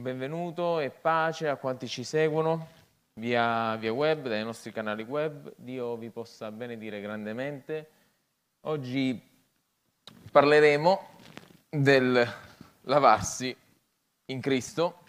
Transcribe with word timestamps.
benvenuto 0.00 0.80
e 0.80 0.88
pace 0.88 1.48
a 1.48 1.56
quanti 1.56 1.86
ci 1.86 2.02
seguono 2.02 2.68
via, 3.14 3.76
via, 3.76 3.92
web, 3.92 4.26
dai 4.26 4.42
nostri 4.42 4.72
canali 4.72 5.02
web. 5.02 5.52
Dio 5.56 5.96
vi 5.96 6.08
possa 6.08 6.50
benedire 6.50 7.02
grandemente. 7.02 7.90
Oggi 8.62 9.20
parleremo 10.30 11.08
del 11.68 12.26
lavarsi 12.82 13.54
in 14.26 14.40
Cristo. 14.40 15.00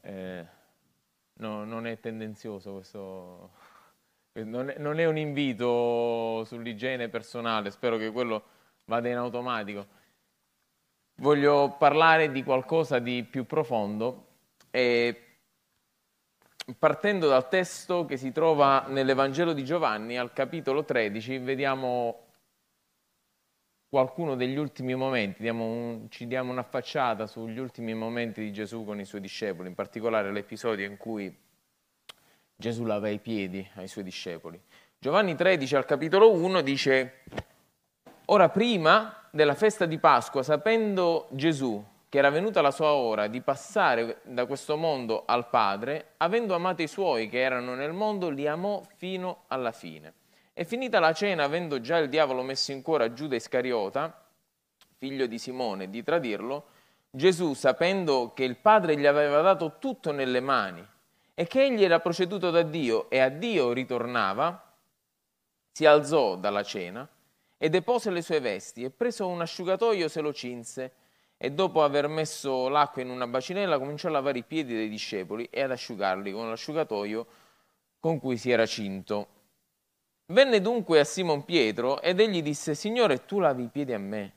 Eh, 0.00 0.46
no, 1.34 1.64
non 1.64 1.86
è 1.86 2.00
tendenzioso 2.00 2.72
questo, 2.72 3.50
non 4.32 4.70
è, 4.70 4.78
non 4.78 4.98
è 4.98 5.04
un 5.04 5.18
invito 5.18 6.42
sull'igiene 6.46 7.08
personale, 7.10 7.70
spero 7.70 7.98
che 7.98 8.10
quello 8.12 8.44
vada 8.84 9.08
in 9.08 9.16
automatico 9.16 9.95
voglio 11.16 11.76
parlare 11.78 12.30
di 12.30 12.42
qualcosa 12.42 12.98
di 12.98 13.24
più 13.24 13.46
profondo 13.46 14.26
e 14.70 15.20
partendo 16.78 17.28
dal 17.28 17.48
testo 17.48 18.04
che 18.04 18.16
si 18.16 18.32
trova 18.32 18.86
nell'Evangelo 18.88 19.52
di 19.52 19.64
Giovanni 19.64 20.18
al 20.18 20.32
capitolo 20.32 20.84
13 20.84 21.38
vediamo 21.38 22.26
qualcuno 23.88 24.34
degli 24.34 24.56
ultimi 24.56 24.94
momenti, 24.94 25.40
diamo 25.40 25.64
un, 25.64 26.10
ci 26.10 26.26
diamo 26.26 26.50
una 26.50 26.64
facciata 26.64 27.26
sugli 27.26 27.58
ultimi 27.58 27.94
momenti 27.94 28.42
di 28.42 28.52
Gesù 28.52 28.84
con 28.84 29.00
i 29.00 29.04
suoi 29.04 29.20
discepoli, 29.20 29.68
in 29.68 29.74
particolare 29.74 30.32
l'episodio 30.32 30.84
in 30.84 30.96
cui 30.96 31.34
Gesù 32.54 32.84
lava 32.84 33.08
i 33.08 33.18
piedi 33.20 33.66
ai 33.74 33.88
suoi 33.88 34.04
discepoli. 34.04 34.60
Giovanni 34.98 35.34
13 35.34 35.76
al 35.76 35.84
capitolo 35.84 36.32
1 36.32 36.60
dice, 36.62 37.22
ora 38.26 38.48
prima 38.48 39.25
della 39.36 39.54
festa 39.54 39.86
di 39.86 39.98
Pasqua, 39.98 40.42
sapendo 40.42 41.28
Gesù 41.30 41.84
che 42.08 42.18
era 42.18 42.30
venuta 42.30 42.62
la 42.62 42.70
sua 42.70 42.92
ora 42.92 43.26
di 43.26 43.42
passare 43.42 44.20
da 44.22 44.46
questo 44.46 44.76
mondo 44.76 45.24
al 45.26 45.48
Padre, 45.48 46.12
avendo 46.18 46.54
amato 46.54 46.80
i 46.80 46.86
suoi 46.86 47.28
che 47.28 47.40
erano 47.40 47.74
nel 47.74 47.92
mondo, 47.92 48.30
li 48.30 48.46
amò 48.46 48.80
fino 48.96 49.42
alla 49.48 49.72
fine. 49.72 50.14
E 50.54 50.64
finita 50.64 50.98
la 50.98 51.12
cena, 51.12 51.44
avendo 51.44 51.80
già 51.80 51.98
il 51.98 52.08
diavolo 52.08 52.42
messo 52.42 52.72
in 52.72 52.80
cuore 52.80 53.04
a 53.04 53.12
Giuda 53.12 53.34
Iscariota, 53.34 54.24
figlio 54.96 55.26
di 55.26 55.38
Simone, 55.38 55.90
di 55.90 56.02
tradirlo, 56.02 56.68
Gesù, 57.10 57.52
sapendo 57.52 58.32
che 58.32 58.44
il 58.44 58.56
Padre 58.56 58.96
gli 58.96 59.06
aveva 59.06 59.42
dato 59.42 59.76
tutto 59.78 60.12
nelle 60.12 60.40
mani 60.40 60.86
e 61.34 61.46
che 61.46 61.64
egli 61.64 61.84
era 61.84 62.00
proceduto 62.00 62.50
da 62.50 62.62
Dio 62.62 63.10
e 63.10 63.18
a 63.18 63.28
Dio 63.28 63.72
ritornava, 63.72 64.72
si 65.70 65.84
alzò 65.84 66.36
dalla 66.36 66.62
cena, 66.62 67.06
e 67.58 67.68
depose 67.68 68.10
le 68.10 68.22
sue 68.22 68.40
vesti 68.40 68.84
e 68.84 68.90
preso 68.90 69.26
un 69.26 69.40
asciugatoio 69.40 70.08
se 70.08 70.20
lo 70.20 70.32
cinse 70.32 70.92
e 71.38 71.50
dopo 71.50 71.82
aver 71.82 72.08
messo 72.08 72.68
l'acqua 72.68 73.02
in 73.02 73.10
una 73.10 73.26
bacinella 73.26 73.78
cominciò 73.78 74.08
a 74.08 74.12
lavare 74.12 74.38
i 74.38 74.44
piedi 74.44 74.74
dei 74.74 74.88
discepoli 74.88 75.48
e 75.50 75.62
ad 75.62 75.70
asciugarli 75.70 76.32
con 76.32 76.48
l'asciugatoio 76.48 77.26
con 77.98 78.18
cui 78.18 78.36
si 78.36 78.50
era 78.50 78.66
cinto. 78.66 79.28
Venne 80.26 80.60
dunque 80.60 81.00
a 81.00 81.04
Simon 81.04 81.44
Pietro 81.44 82.00
ed 82.00 82.20
egli 82.20 82.42
disse, 82.42 82.74
Signore, 82.74 83.24
tu 83.24 83.38
lavi 83.38 83.64
i 83.64 83.68
piedi 83.68 83.92
a 83.92 83.98
me. 83.98 84.32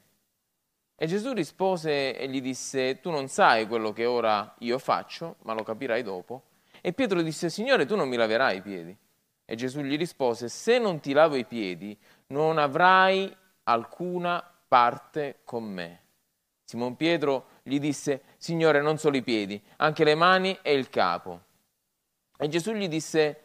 E 0.96 1.08
Gesù 1.08 1.34
rispose 1.34 2.18
e 2.18 2.28
gli 2.28 2.42
disse, 2.42 3.00
tu 3.00 3.10
non 3.10 3.28
sai 3.28 3.68
quello 3.68 3.94
che 3.94 4.06
ora 4.06 4.54
io 4.60 4.78
faccio, 4.78 5.38
ma 5.44 5.54
lo 5.54 5.64
capirai 5.64 6.04
dopo. 6.04 6.44
E 6.82 6.94
Pietro 6.94 7.22
disse, 7.22 7.50
Signore, 7.50 7.86
tu 7.86 7.96
non 7.96 8.10
mi 8.10 8.18
laverai 8.18 8.58
i 8.58 8.62
piedi. 8.62 8.96
E 9.46 9.56
Gesù 9.56 9.82
gli 9.82 9.98
rispose, 9.98 10.50
se 10.50 10.78
non 10.78 11.00
ti 11.00 11.14
lavo 11.14 11.36
i 11.36 11.46
piedi, 11.46 11.98
non 12.32 12.58
avrai 12.58 13.36
alcuna 13.64 14.44
parte 14.68 15.40
con 15.44 15.64
me. 15.64 16.02
Simon 16.64 16.96
Pietro 16.96 17.46
gli 17.64 17.80
disse, 17.80 18.22
Signore, 18.38 18.82
non 18.82 18.98
solo 18.98 19.18
i 19.18 19.24
piedi, 19.24 19.62
anche 19.78 20.04
le 20.04 20.16
mani 20.16 20.58
e 20.62 20.74
il 20.74 20.90
capo. 20.90 21.42
E 22.38 22.48
Gesù 22.48 22.74
gli 22.74 22.88
disse, 22.88 23.42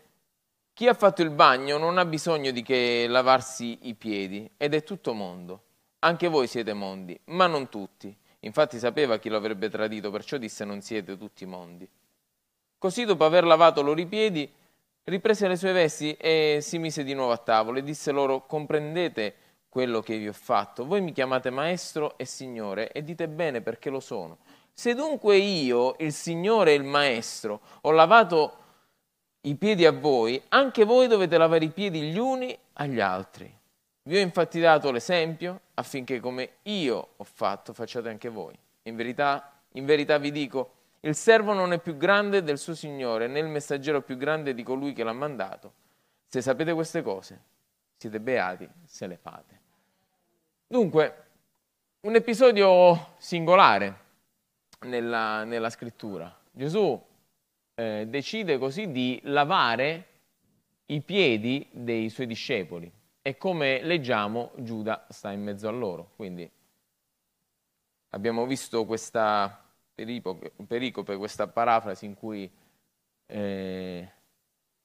chi 0.74 0.86
ha 0.88 0.94
fatto 0.94 1.22
il 1.22 1.30
bagno 1.30 1.78
non 1.78 1.96
ha 1.98 2.04
bisogno 2.04 2.50
di 2.50 2.62
che 2.62 3.06
lavarsi 3.08 3.88
i 3.88 3.94
piedi, 3.94 4.50
ed 4.56 4.74
è 4.74 4.82
tutto 4.82 5.14
mondo. 5.14 5.62
Anche 6.00 6.28
voi 6.28 6.46
siete 6.46 6.74
mondi, 6.74 7.18
ma 7.26 7.46
non 7.46 7.68
tutti. 7.70 8.14
Infatti 8.40 8.78
sapeva 8.78 9.18
chi 9.18 9.30
lo 9.30 9.38
avrebbe 9.38 9.70
tradito, 9.70 10.10
perciò 10.10 10.36
disse 10.36 10.66
non 10.66 10.82
siete 10.82 11.16
tutti 11.16 11.46
mondi. 11.46 11.88
Così 12.76 13.04
dopo 13.06 13.24
aver 13.24 13.44
lavato 13.44 13.80
loro 13.80 14.00
i 14.00 14.06
piedi, 14.06 14.52
riprese 15.04 15.48
le 15.48 15.56
sue 15.56 15.72
vesti 15.72 16.12
e 16.14 16.58
si 16.60 16.78
mise 16.78 17.04
di 17.04 17.14
nuovo 17.14 17.32
a 17.32 17.38
tavola 17.38 17.78
e 17.78 17.82
disse 17.82 18.10
loro, 18.10 18.46
comprendete 18.46 19.34
quello 19.68 20.00
che 20.00 20.16
vi 20.18 20.28
ho 20.28 20.32
fatto, 20.32 20.86
voi 20.86 21.00
mi 21.00 21.12
chiamate 21.12 21.50
maestro 21.50 22.16
e 22.16 22.24
signore 22.24 22.92
e 22.92 23.02
dite 23.02 23.28
bene 23.28 23.60
perché 23.60 23.90
lo 23.90 24.00
sono. 24.00 24.38
Se 24.72 24.94
dunque 24.94 25.36
io, 25.36 25.96
il 25.98 26.12
signore 26.12 26.72
e 26.72 26.74
il 26.74 26.84
maestro, 26.84 27.60
ho 27.82 27.90
lavato 27.90 28.58
i 29.42 29.56
piedi 29.56 29.84
a 29.84 29.92
voi, 29.92 30.40
anche 30.48 30.84
voi 30.84 31.06
dovete 31.06 31.36
lavare 31.36 31.64
i 31.64 31.70
piedi 31.70 32.02
gli 32.02 32.18
uni 32.18 32.56
agli 32.74 33.00
altri. 33.00 33.52
Vi 34.04 34.16
ho 34.16 34.20
infatti 34.20 34.60
dato 34.60 34.90
l'esempio 34.90 35.60
affinché 35.74 36.20
come 36.20 36.56
io 36.62 37.08
ho 37.16 37.24
fatto 37.24 37.72
facciate 37.72 38.08
anche 38.08 38.28
voi. 38.28 38.56
In 38.82 38.96
verità, 38.96 39.52
in 39.72 39.84
verità 39.84 40.18
vi 40.18 40.30
dico, 40.30 40.70
il 41.04 41.14
servo 41.14 41.52
non 41.52 41.72
è 41.72 41.78
più 41.78 41.96
grande 41.96 42.42
del 42.42 42.58
suo 42.58 42.74
Signore, 42.74 43.26
né 43.26 43.38
il 43.38 43.46
messaggero 43.46 44.00
più 44.00 44.16
grande 44.16 44.54
di 44.54 44.62
colui 44.62 44.94
che 44.94 45.04
l'ha 45.04 45.12
mandato. 45.12 45.72
Se 46.26 46.40
sapete 46.40 46.72
queste 46.72 47.02
cose, 47.02 47.42
siete 47.96 48.20
beati 48.20 48.68
se 48.84 49.06
le 49.06 49.16
fate. 49.16 49.60
Dunque, 50.66 51.24
un 52.00 52.14
episodio 52.14 53.14
singolare 53.18 53.98
nella, 54.80 55.44
nella 55.44 55.68
scrittura. 55.68 56.34
Gesù 56.50 57.00
eh, 57.74 58.06
decide 58.08 58.56
così 58.56 58.90
di 58.90 59.20
lavare 59.24 60.06
i 60.86 61.02
piedi 61.02 61.68
dei 61.70 62.08
suoi 62.08 62.26
discepoli 62.26 62.90
e 63.20 63.36
come 63.36 63.82
leggiamo 63.82 64.52
Giuda 64.56 65.06
sta 65.10 65.30
in 65.32 65.42
mezzo 65.42 65.68
a 65.68 65.72
loro. 65.72 66.12
Quindi 66.16 66.50
abbiamo 68.08 68.46
visto 68.46 68.86
questa 68.86 69.63
pericope, 69.94 71.16
questa 71.16 71.46
parafrasi 71.46 72.04
in 72.04 72.14
cui 72.14 72.50
eh, 73.26 74.08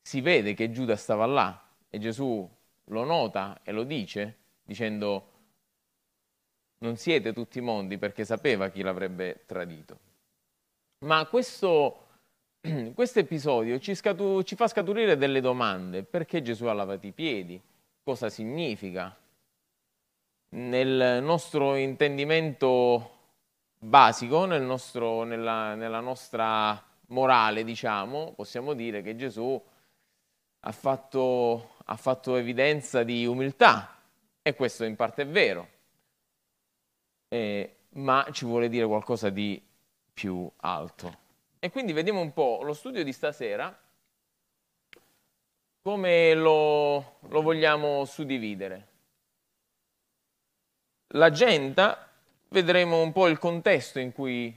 si 0.01 0.21
vede 0.21 0.53
che 0.53 0.71
Giuda 0.71 0.95
stava 0.95 1.25
là 1.25 1.69
e 1.89 1.99
Gesù 1.99 2.49
lo 2.85 3.03
nota 3.03 3.61
e 3.63 3.71
lo 3.71 3.83
dice 3.83 4.37
dicendo 4.63 5.27
non 6.79 6.95
siete 6.95 7.33
tutti 7.33 7.59
mondi 7.59 7.97
perché 7.97 8.23
sapeva 8.23 8.69
chi 8.69 8.81
l'avrebbe 8.81 9.43
tradito. 9.45 9.99
Ma 11.05 11.25
questo, 11.25 12.07
questo 12.93 13.19
episodio 13.19 13.79
ci, 13.79 13.95
scatu, 13.95 14.43
ci 14.43 14.55
fa 14.55 14.67
scaturire 14.67 15.17
delle 15.17 15.41
domande. 15.41 16.03
Perché 16.03 16.41
Gesù 16.41 16.65
ha 16.65 16.73
lavato 16.73 17.05
i 17.05 17.11
piedi? 17.11 17.61
Cosa 18.03 18.29
significa? 18.29 19.15
Nel 20.51 21.21
nostro 21.21 21.75
intendimento 21.75 23.18
basico 23.79 24.45
nel 24.45 24.61
nostro, 24.61 25.23
nella, 25.23 25.73
nella 25.73 26.01
nostra 26.01 26.83
morale, 27.07 27.63
diciamo, 27.63 28.33
possiamo 28.33 28.73
dire 28.73 29.01
che 29.01 29.15
Gesù 29.15 29.61
ha 30.61 30.71
fatto, 30.71 31.75
ha 31.85 31.95
fatto 31.95 32.35
evidenza 32.35 33.03
di 33.03 33.25
umiltà 33.25 33.95
e 34.41 34.53
questo 34.53 34.83
in 34.83 34.95
parte 34.95 35.23
è 35.23 35.27
vero, 35.27 35.69
eh, 37.29 37.75
ma 37.91 38.27
ci 38.31 38.45
vuole 38.45 38.67
dire 38.69 38.85
qualcosa 38.85 39.29
di 39.29 39.61
più 40.13 40.49
alto. 40.57 41.27
E 41.59 41.71
quindi 41.71 41.93
vediamo 41.93 42.19
un 42.19 42.33
po' 42.33 42.59
lo 42.63 42.73
studio 42.73 43.03
di 43.03 43.13
stasera, 43.13 43.77
come 45.81 46.33
lo, 46.33 47.15
lo 47.19 47.41
vogliamo 47.41 48.03
suddividere. 48.05 48.87
L'agenda 51.13 52.08
vedremo 52.49 53.01
un 53.01 53.11
po' 53.11 53.27
il 53.27 53.37
contesto 53.37 53.99
in 53.99 54.11
cui 54.11 54.55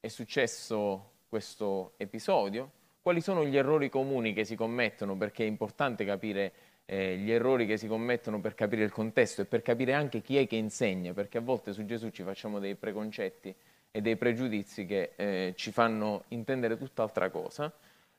è 0.00 0.08
successo 0.08 1.10
questo 1.28 1.94
episodio, 1.96 2.70
quali 3.02 3.20
sono 3.20 3.44
gli 3.44 3.56
errori 3.56 3.88
comuni 3.88 4.32
che 4.32 4.44
si 4.44 4.54
commettono, 4.54 5.16
perché 5.16 5.44
è 5.44 5.46
importante 5.46 6.04
capire 6.04 6.52
eh, 6.86 7.16
gli 7.16 7.30
errori 7.30 7.66
che 7.66 7.76
si 7.76 7.86
commettono 7.86 8.40
per 8.40 8.54
capire 8.54 8.84
il 8.84 8.92
contesto 8.92 9.42
e 9.42 9.44
per 9.44 9.62
capire 9.62 9.92
anche 9.92 10.20
chi 10.20 10.36
è 10.38 10.46
che 10.46 10.56
insegna, 10.56 11.12
perché 11.12 11.38
a 11.38 11.40
volte 11.40 11.72
su 11.72 11.84
Gesù 11.84 12.10
ci 12.10 12.22
facciamo 12.22 12.58
dei 12.58 12.74
preconcetti 12.74 13.54
e 13.92 14.00
dei 14.00 14.16
pregiudizi 14.16 14.86
che 14.86 15.12
eh, 15.16 15.52
ci 15.56 15.72
fanno 15.72 16.24
intendere 16.28 16.76
tutt'altra 16.76 17.30
cosa. 17.30 17.72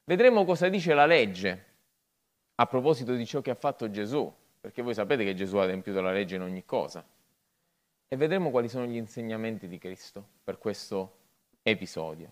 Vedremo 0.04 0.44
cosa 0.46 0.68
dice 0.68 0.94
la 0.94 1.06
legge 1.06 1.66
a 2.56 2.66
proposito 2.66 3.16
di 3.16 3.26
ciò 3.26 3.42
che 3.42 3.52
ha 3.52 3.56
fatto 3.56 3.90
Gesù, 3.90 4.32
perché 4.60 4.82
voi 4.82 4.94
sapete 4.94 5.24
che 5.24 5.34
Gesù 5.34 5.58
ha 5.58 5.64
adempiuto 5.64 6.02
la 6.02 6.12
legge 6.12 6.36
in 6.36 6.42
ogni 6.42 6.66
cosa 6.66 7.04
e 8.14 8.18
vedremo 8.18 8.50
quali 8.50 8.68
sono 8.68 8.86
gli 8.86 8.98
insegnamenti 8.98 9.70
di 9.70 9.78
Cristo 9.78 10.28
per 10.44 10.58
questo 10.58 11.20
episodio. 11.64 12.30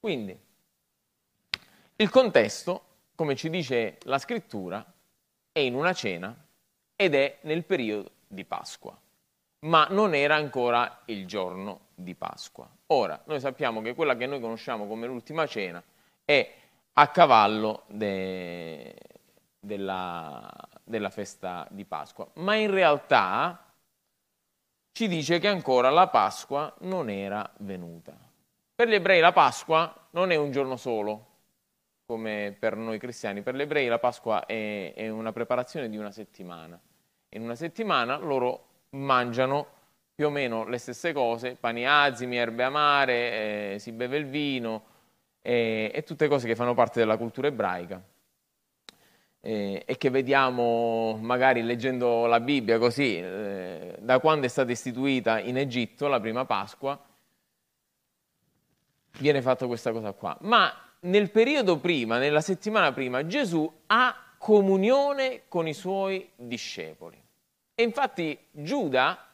Quindi, 0.00 0.34
il 1.96 2.08
contesto, 2.08 2.84
come 3.14 3.36
ci 3.36 3.50
dice 3.50 3.98
la 4.04 4.16
scrittura, 4.16 4.82
è 5.52 5.58
in 5.58 5.74
una 5.74 5.92
cena 5.92 6.34
ed 6.96 7.14
è 7.14 7.40
nel 7.42 7.64
periodo 7.64 8.10
di 8.26 8.42
Pasqua. 8.46 8.98
ma 9.60 9.86
non 9.90 10.14
era 10.14 10.36
ancora 10.36 11.02
il 11.06 11.26
giorno 11.26 11.88
di 11.94 12.14
Pasqua. 12.14 12.68
Ora, 12.86 13.20
noi 13.26 13.40
sappiamo 13.40 13.82
che 13.82 13.94
quella 13.94 14.16
che 14.16 14.26
noi 14.26 14.40
conosciamo 14.40 14.86
come 14.86 15.06
l'ultima 15.06 15.46
cena 15.46 15.82
è 16.24 16.54
a 16.94 17.08
cavallo 17.08 17.84
de, 17.88 18.94
della, 19.58 20.50
della 20.82 21.10
festa 21.10 21.66
di 21.70 21.84
Pasqua, 21.84 22.28
ma 22.34 22.54
in 22.54 22.70
realtà 22.70 23.69
ci 24.92 25.08
dice 25.08 25.38
che 25.38 25.48
ancora 25.48 25.90
la 25.90 26.08
Pasqua 26.08 26.74
non 26.80 27.08
era 27.10 27.48
venuta. 27.58 28.16
Per 28.74 28.88
gli 28.88 28.94
ebrei 28.94 29.20
la 29.20 29.32
Pasqua 29.32 30.08
non 30.10 30.30
è 30.30 30.36
un 30.36 30.50
giorno 30.50 30.76
solo, 30.76 31.26
come 32.06 32.56
per 32.58 32.76
noi 32.76 32.98
cristiani. 32.98 33.42
Per 33.42 33.54
gli 33.54 33.60
ebrei 33.60 33.88
la 33.88 33.98
Pasqua 33.98 34.46
è, 34.46 34.92
è 34.94 35.08
una 35.08 35.32
preparazione 35.32 35.88
di 35.88 35.96
una 35.96 36.10
settimana. 36.10 36.80
In 37.30 37.42
una 37.42 37.54
settimana 37.54 38.16
loro 38.16 38.66
mangiano 38.90 39.78
più 40.14 40.26
o 40.26 40.30
meno 40.30 40.66
le 40.66 40.78
stesse 40.78 41.12
cose, 41.12 41.56
pani 41.58 41.86
azimi, 41.86 42.36
erbe 42.36 42.64
amare, 42.64 43.74
eh, 43.74 43.78
si 43.78 43.92
beve 43.92 44.18
il 44.18 44.26
vino 44.26 44.84
eh, 45.40 45.90
e 45.94 46.02
tutte 46.02 46.28
cose 46.28 46.46
che 46.46 46.56
fanno 46.56 46.74
parte 46.74 46.98
della 46.98 47.16
cultura 47.16 47.46
ebraica 47.46 48.02
eh, 49.40 49.82
e 49.86 49.96
che 49.96 50.10
vediamo 50.10 51.16
magari 51.20 51.62
leggendo 51.62 52.26
la 52.26 52.40
Bibbia 52.40 52.78
così, 52.78 53.18
eh, 53.18 53.96
da 53.98 54.18
quando 54.18 54.46
è 54.46 54.48
stata 54.48 54.70
istituita 54.70 55.40
in 55.40 55.56
Egitto 55.56 56.08
la 56.08 56.20
prima 56.20 56.44
Pasqua, 56.44 56.98
viene 59.18 59.42
fatta 59.42 59.66
questa 59.66 59.92
cosa 59.92 60.12
qua. 60.12 60.36
Ma 60.42 60.72
nel 61.00 61.30
periodo 61.30 61.78
prima, 61.78 62.18
nella 62.18 62.40
settimana 62.40 62.92
prima, 62.92 63.26
Gesù 63.26 63.70
ha 63.86 64.14
comunione 64.36 65.42
con 65.48 65.66
i 65.66 65.74
suoi 65.74 66.30
discepoli. 66.36 67.20
E 67.74 67.82
infatti 67.82 68.38
Giuda 68.50 69.26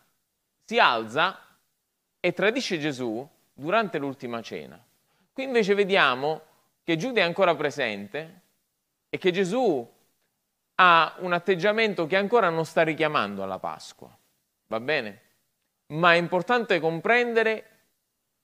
si 0.65 0.79
alza 0.79 1.41
e 2.21 2.33
tradisce 2.33 2.79
Gesù 2.79 3.29
durante 3.53 3.99
l'ultima 3.99 4.41
cena. 4.43 4.83
Qui 5.33 5.45
invece 5.45 5.75
vediamo 5.75 6.43
che 6.83 6.97
Giuda 6.97 7.21
è 7.21 7.25
ancora 7.25 7.55
presente 7.55 8.41
e 9.09 9.19
che 9.19 9.31
Gesù 9.33 9.95
ha 10.77 11.15
un 11.19 11.33
atteggiamento 11.33 12.07
che 12.07 12.17
ancora 12.17 12.49
non 12.49 12.65
sta 12.65 12.83
richiamando 12.83 13.43
alla 13.43 13.59
Pasqua. 13.59 14.15
Va 14.69 14.81
bene? 14.81 15.23
Ma 15.89 16.15
è 16.15 16.17
importante 16.17 16.81
comprendere 16.81 17.71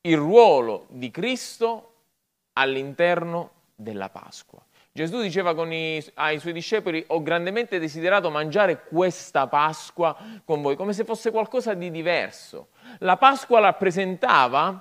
il 0.02 0.16
ruolo 0.16 0.86
di 0.90 1.10
Cristo 1.10 1.94
all'interno 2.54 3.50
della 3.74 4.08
Pasqua. 4.08 4.64
Gesù 4.94 5.20
diceva 5.22 5.52
i, 5.66 6.04
ai 6.14 6.38
suoi 6.38 6.52
discepoli, 6.52 7.02
ho 7.08 7.22
grandemente 7.22 7.78
desiderato 7.78 8.30
mangiare 8.30 8.84
questa 8.84 9.46
Pasqua 9.46 10.16
con 10.44 10.60
voi, 10.60 10.76
come 10.76 10.92
se 10.92 11.04
fosse 11.04 11.30
qualcosa 11.30 11.72
di 11.74 11.90
diverso. 11.90 12.68
La 12.98 13.16
Pasqua 13.16 13.60
rappresentava 13.60 14.80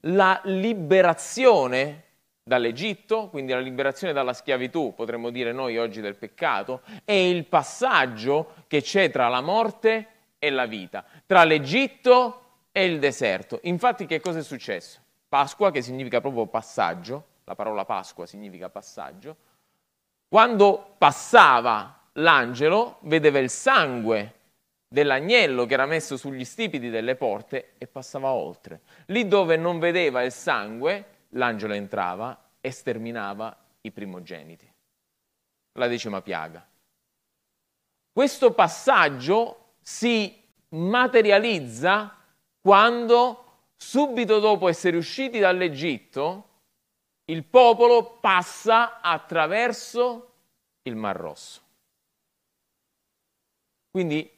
la 0.00 0.40
liberazione 0.44 2.04
dall'Egitto, 2.42 3.28
quindi 3.28 3.52
la 3.52 3.60
liberazione 3.60 4.12
dalla 4.12 4.32
schiavitù, 4.32 4.94
potremmo 4.94 5.30
dire 5.30 5.52
noi 5.52 5.78
oggi 5.78 6.00
del 6.00 6.16
peccato, 6.16 6.82
e 7.04 7.28
il 7.30 7.46
passaggio 7.46 8.54
che 8.66 8.82
c'è 8.82 9.10
tra 9.10 9.28
la 9.28 9.40
morte 9.40 10.06
e 10.38 10.50
la 10.50 10.66
vita, 10.66 11.04
tra 11.24 11.44
l'Egitto 11.44 12.40
e 12.72 12.84
il 12.84 12.98
deserto. 12.98 13.60
Infatti 13.62 14.06
che 14.06 14.20
cosa 14.20 14.40
è 14.40 14.42
successo? 14.42 15.00
Pasqua, 15.28 15.70
che 15.70 15.82
significa 15.82 16.20
proprio 16.20 16.46
passaggio, 16.46 17.26
la 17.44 17.54
parola 17.54 17.84
Pasqua 17.84 18.26
significa 18.26 18.68
passaggio, 18.68 19.36
quando 20.28 20.94
passava 20.98 22.00
l'angelo 22.14 22.98
vedeva 23.02 23.38
il 23.38 23.50
sangue 23.50 24.34
dell'agnello 24.88 25.64
che 25.64 25.74
era 25.74 25.86
messo 25.86 26.16
sugli 26.16 26.44
stipiti 26.44 26.90
delle 26.90 27.16
porte 27.16 27.72
e 27.78 27.86
passava 27.86 28.30
oltre. 28.30 28.80
Lì 29.06 29.26
dove 29.26 29.56
non 29.56 29.78
vedeva 29.78 30.22
il 30.22 30.32
sangue, 30.32 31.04
l'angelo 31.34 31.74
entrava 31.74 32.50
e 32.60 32.70
sterminava 32.70 33.56
i 33.82 33.90
primogeniti. 33.90 34.70
La 35.72 35.86
decima 35.88 36.20
piaga. 36.22 36.66
Questo 38.12 38.52
passaggio 38.52 39.74
si 39.80 40.40
materializza 40.70 42.16
quando, 42.60 43.70
subito 43.76 44.38
dopo 44.38 44.68
essere 44.68 44.96
usciti 44.96 45.38
dall'Egitto, 45.38 46.48
il 47.26 47.44
popolo 47.44 48.18
passa 48.18 49.00
attraverso 49.00 50.34
il 50.82 50.96
Mar 50.96 51.16
Rosso. 51.16 51.60
Quindi 53.90 54.30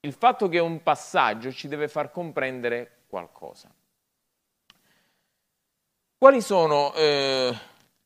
il 0.00 0.12
fatto 0.12 0.48
che 0.48 0.58
è 0.58 0.60
un 0.60 0.82
passaggio 0.82 1.52
ci 1.52 1.68
deve 1.68 1.88
far 1.88 2.10
comprendere 2.10 3.04
qualcosa. 3.08 3.72
Quali 6.20 6.42
sono 6.42 6.92
eh, 6.92 7.50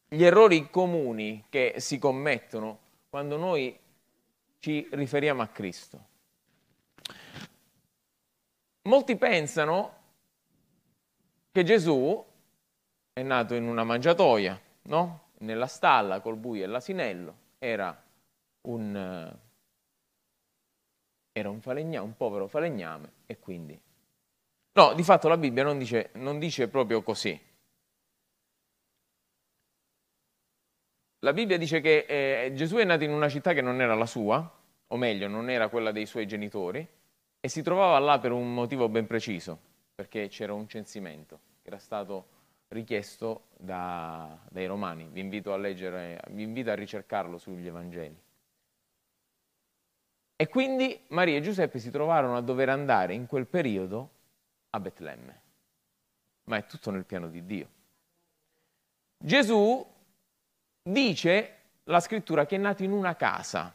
gli 0.06 0.22
errori 0.22 0.70
comuni 0.70 1.46
che 1.49 1.75
si 1.78 1.99
commettono 1.99 2.78
quando 3.11 3.37
noi 3.37 3.76
ci 4.61 4.88
riferiamo 4.93 5.43
a 5.43 5.49
Cristo? 5.49 6.05
Molti 8.82 9.16
pensano 9.16 9.94
che 11.50 11.64
Gesù 11.64 12.25
è 13.12 13.22
nato 13.22 13.55
in 13.55 13.66
una 13.66 13.82
mangiatoia, 13.82 14.60
no? 14.82 15.31
nella 15.38 15.67
stalla 15.67 16.20
col 16.20 16.37
buio 16.37 16.62
e 16.62 16.67
l'asinello, 16.69 17.37
era 17.58 18.00
un, 18.60 19.37
era 21.32 21.50
un 21.50 21.60
falegname, 21.60 22.06
un 22.06 22.17
povero 22.17 22.46
falegname 22.46 23.10
e 23.26 23.40
quindi... 23.40 23.76
No, 24.70 24.93
di 24.94 25.02
fatto 25.02 25.26
la 25.26 25.37
Bibbia 25.37 25.64
non 25.64 25.78
dice, 25.78 26.10
non 26.12 26.38
dice 26.38 26.69
proprio 26.69 27.02
così. 27.02 27.52
La 31.24 31.32
Bibbia 31.32 31.56
dice 31.56 31.80
che 31.80 32.04
eh, 32.06 32.52
Gesù 32.52 32.76
è 32.76 32.84
nato 32.84 33.02
in 33.02 33.10
una 33.10 33.30
città 33.30 33.54
che 33.54 33.62
non 33.62 33.80
era 33.80 33.94
la 33.94 34.04
sua, 34.04 34.46
o 34.86 34.96
meglio, 34.98 35.26
non 35.26 35.48
era 35.48 35.68
quella 35.68 35.90
dei 35.90 36.04
suoi 36.04 36.26
genitori, 36.26 36.86
e 37.40 37.48
si 37.48 37.62
trovava 37.62 37.98
là 37.98 38.18
per 38.18 38.30
un 38.30 38.52
motivo 38.52 38.90
ben 38.90 39.06
preciso, 39.06 39.58
perché 39.94 40.28
c'era 40.28 40.52
un 40.52 40.68
censimento 40.68 41.40
che 41.62 41.68
era 41.68 41.78
stato 41.78 42.26
richiesto 42.68 43.44
da, 43.56 44.38
dai 44.50 44.66
romani. 44.66 45.08
Vi 45.10 45.20
invito 45.20 45.54
a 45.54 45.56
leggere, 45.56 46.20
vi 46.28 46.42
invito 46.42 46.70
a 46.70 46.74
ricercarlo 46.74 47.38
sugli 47.38 47.66
Evangeli. 47.66 48.20
E 50.36 50.48
quindi 50.48 51.04
Maria 51.08 51.38
e 51.38 51.40
Giuseppe 51.40 51.78
si 51.78 51.90
trovarono 51.90 52.36
a 52.36 52.42
dover 52.42 52.68
andare 52.68 53.14
in 53.14 53.26
quel 53.26 53.46
periodo 53.46 54.10
a 54.68 54.78
Betlemme. 54.78 55.40
Ma 56.44 56.58
è 56.58 56.66
tutto 56.66 56.90
nel 56.90 57.06
piano 57.06 57.28
di 57.28 57.46
Dio. 57.46 57.69
Gesù 59.16 59.93
dice 60.86 61.56
la 61.84 62.00
scrittura 62.00 62.44
che 62.46 62.56
è 62.56 62.58
nato 62.58 62.82
in 62.82 62.93
una 62.93 63.17
casa, 63.17 63.74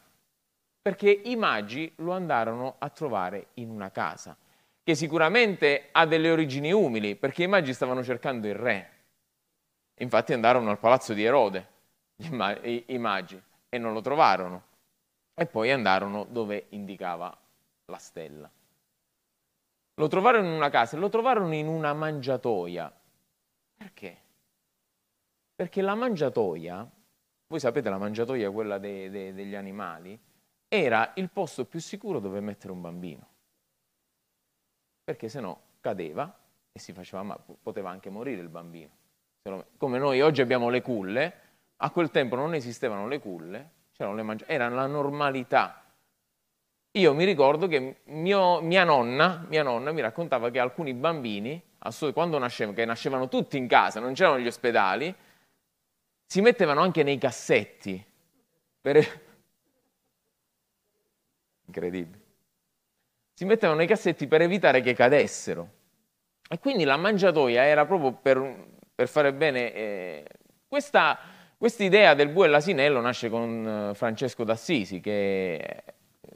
perché 0.81 1.09
i 1.09 1.35
magi 1.35 1.91
lo 1.97 2.13
andarono 2.13 2.75
a 2.77 2.89
trovare 2.89 3.47
in 3.55 3.69
una 3.69 3.91
casa, 3.91 4.37
che 4.83 4.95
sicuramente 4.95 5.89
ha 5.91 6.05
delle 6.05 6.31
origini 6.31 6.71
umili, 6.71 7.15
perché 7.15 7.43
i 7.43 7.47
magi 7.47 7.73
stavano 7.73 8.03
cercando 8.03 8.47
il 8.47 8.55
re. 8.55 8.91
Infatti 9.95 10.33
andarono 10.33 10.69
al 10.69 10.79
palazzo 10.79 11.13
di 11.13 11.23
Erode, 11.23 11.67
i, 12.17 12.97
magi, 12.97 13.41
e 13.67 13.77
non 13.77 13.93
lo 13.93 14.01
trovarono. 14.01 14.63
E 15.33 15.45
poi 15.45 15.71
andarono 15.71 16.25
dove 16.25 16.67
indicava 16.69 17.35
la 17.85 17.97
stella. 17.97 18.49
Lo 19.95 20.07
trovarono 20.07 20.47
in 20.47 20.53
una 20.53 20.69
casa 20.69 20.95
e 20.95 20.99
lo 20.99 21.09
trovarono 21.09 21.53
in 21.53 21.67
una 21.67 21.93
mangiatoia. 21.93 22.91
Perché? 23.75 24.21
Perché 25.55 25.81
la 25.81 25.95
mangiatoia 25.95 26.89
voi 27.49 27.59
sapete 27.59 27.89
la 27.89 27.97
mangiatoia, 27.97 28.51
quella 28.51 28.77
de, 28.77 29.09
de, 29.09 29.33
degli 29.33 29.55
animali, 29.55 30.17
era 30.67 31.13
il 31.15 31.31
posto 31.31 31.65
più 31.65 31.79
sicuro 31.79 32.19
dove 32.19 32.39
mettere 32.41 32.71
un 32.71 32.79
bambino. 32.79 33.27
Perché 35.03 35.29
se 35.29 35.39
no 35.39 35.61
cadeva 35.81 36.31
e 36.71 36.79
si 36.79 36.93
faceva 36.93 37.23
male, 37.23 37.41
poteva 37.61 37.89
anche 37.89 38.11
morire 38.11 38.41
il 38.41 38.49
bambino. 38.49 38.91
Come 39.77 39.97
noi 39.97 40.21
oggi 40.21 40.41
abbiamo 40.41 40.69
le 40.69 40.83
culle, 40.83 41.33
a 41.77 41.89
quel 41.89 42.11
tempo 42.11 42.35
non 42.35 42.53
esistevano 42.53 43.07
le 43.07 43.19
culle, 43.19 43.69
le 43.97 44.21
mangi- 44.21 44.43
era 44.45 44.69
la 44.69 44.85
normalità. 44.85 45.83
Io 46.91 47.13
mi 47.15 47.23
ricordo 47.23 47.67
che 47.67 48.01
mio, 48.05 48.61
mia, 48.61 48.83
nonna, 48.83 49.43
mia, 49.47 49.63
nonna, 49.63 49.91
mi 49.91 50.01
raccontava 50.01 50.51
che 50.51 50.59
alcuni 50.59 50.93
bambini, 50.93 51.59
quando 52.13 52.37
nascevano, 52.37 52.77
che 52.77 52.85
nascevano 52.85 53.27
tutti 53.27 53.57
in 53.57 53.67
casa, 53.67 53.99
non 53.99 54.13
c'erano 54.13 54.37
gli 54.37 54.47
ospedali, 54.47 55.15
si 56.29 56.41
mettevano 56.41 56.81
anche 56.81 57.01
nei 57.01 57.17
cassetti. 57.17 58.05
Per... 58.79 58.97
Incredibile. 61.65 62.19
Si 63.33 63.45
mettevano 63.45 63.79
nei 63.79 63.87
cassetti 63.87 64.27
per 64.27 64.41
evitare 64.41 64.81
che 64.81 64.93
cadessero. 64.93 65.77
E 66.47 66.59
quindi 66.59 66.83
la 66.83 66.97
mangiatoia 66.97 67.63
era 67.63 67.87
proprio 67.87 68.11
per, 68.13 68.67
per 68.93 69.07
fare 69.07 69.33
bene. 69.33 69.73
Eh, 69.73 70.23
questa 70.67 71.17
idea 71.79 72.13
del 72.13 72.29
bue 72.29 72.45
e 72.45 72.49
l'asinello 72.49 73.01
nasce 73.01 73.31
con 73.31 73.89
eh, 73.89 73.95
Francesco 73.95 74.43
d'Assisi, 74.43 74.99
che 74.99 75.83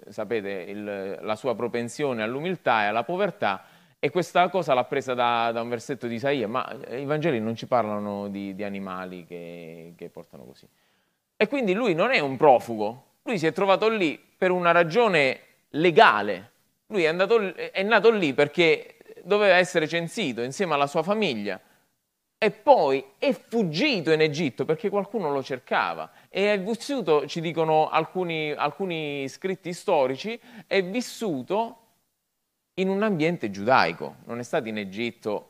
sapete 0.09 0.49
il, 0.49 1.19
la 1.21 1.35
sua 1.35 1.53
propensione 1.55 2.23
all'umiltà 2.23 2.81
e 2.81 2.87
alla 2.87 3.03
povertà, 3.03 3.63
e 4.03 4.09
questa 4.09 4.49
cosa 4.49 4.73
l'ha 4.73 4.83
presa 4.83 5.13
da, 5.13 5.53
da, 5.53 5.61
un 5.61 5.69
versetto 5.69 6.07
di 6.07 6.15
Isaia, 6.15 6.45
ma 6.45 6.77
i 6.89 7.05
Vangeli 7.05 7.39
non 7.39 7.55
ci 7.55 7.67
parlano 7.67 8.27
di, 8.27 8.53
di 8.53 8.65
animali 8.65 9.23
che, 9.25 9.93
che 9.95 10.09
portano 10.09 10.43
così. 10.43 10.67
E 11.37 11.47
quindi 11.47 11.71
lui 11.71 11.93
non 11.93 12.11
è 12.11 12.19
un 12.19 12.35
profugo, 12.35 13.03
lui 13.21 13.39
si 13.39 13.47
è 13.47 13.53
trovato 13.53 13.87
lì 13.87 14.21
per 14.37 14.51
una 14.51 14.71
ragione 14.71 15.39
legale. 15.69 16.51
Lui 16.87 17.03
è, 17.03 17.07
andato, 17.07 17.55
è 17.55 17.81
nato 17.83 18.11
lì 18.11 18.33
perché 18.33 18.97
doveva 19.23 19.55
essere 19.55 19.87
censito 19.87 20.41
insieme 20.41 20.73
alla 20.73 20.87
sua 20.87 21.01
famiglia 21.01 21.57
e 22.37 22.51
poi 22.51 23.05
è 23.17 23.31
fuggito 23.31 24.11
in 24.11 24.19
Egitto 24.19 24.65
perché 24.65 24.89
qualcuno 24.89 25.31
lo 25.31 25.41
cercava 25.41 26.11
e 26.27 26.51
è 26.51 26.59
vissuto, 26.59 27.25
ci 27.25 27.39
dicono 27.39 27.87
alcuni, 27.87 28.51
alcuni 28.51 29.29
scritti 29.29 29.71
storici, 29.71 30.37
è 30.67 30.83
vissuto 30.83 31.82
in 32.75 32.89
un 32.89 33.03
ambiente 33.03 33.51
giudaico, 33.51 34.15
non 34.25 34.39
è 34.39 34.43
stato 34.43 34.67
in 34.67 34.77
Egitto, 34.77 35.49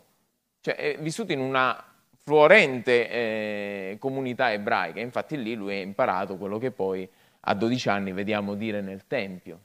cioè 0.62 0.76
è 0.76 0.98
vissuto 1.00 1.32
in 1.32 1.40
una 1.40 1.84
florente 2.24 3.10
eh, 3.10 3.98
comunità 4.00 4.52
ebraica, 4.52 5.00
infatti 5.00 5.42
lì 5.42 5.56
lui 5.56 5.76
ha 5.76 5.82
imparato 5.82 6.38
quello 6.38 6.58
che 6.58 6.72
poi 6.72 7.08
a 7.42 7.54
12 7.54 7.90
anni 7.90 8.12
vediamo 8.12 8.56
dire 8.56 8.82
nel 8.82 9.06
Tempio. 9.08 9.60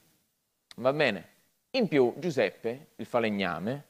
Va 0.75 0.93
bene? 0.93 1.27
In 1.71 1.87
più 1.87 2.13
Giuseppe, 2.17 2.87
il 2.95 3.05
falegname, 3.05 3.83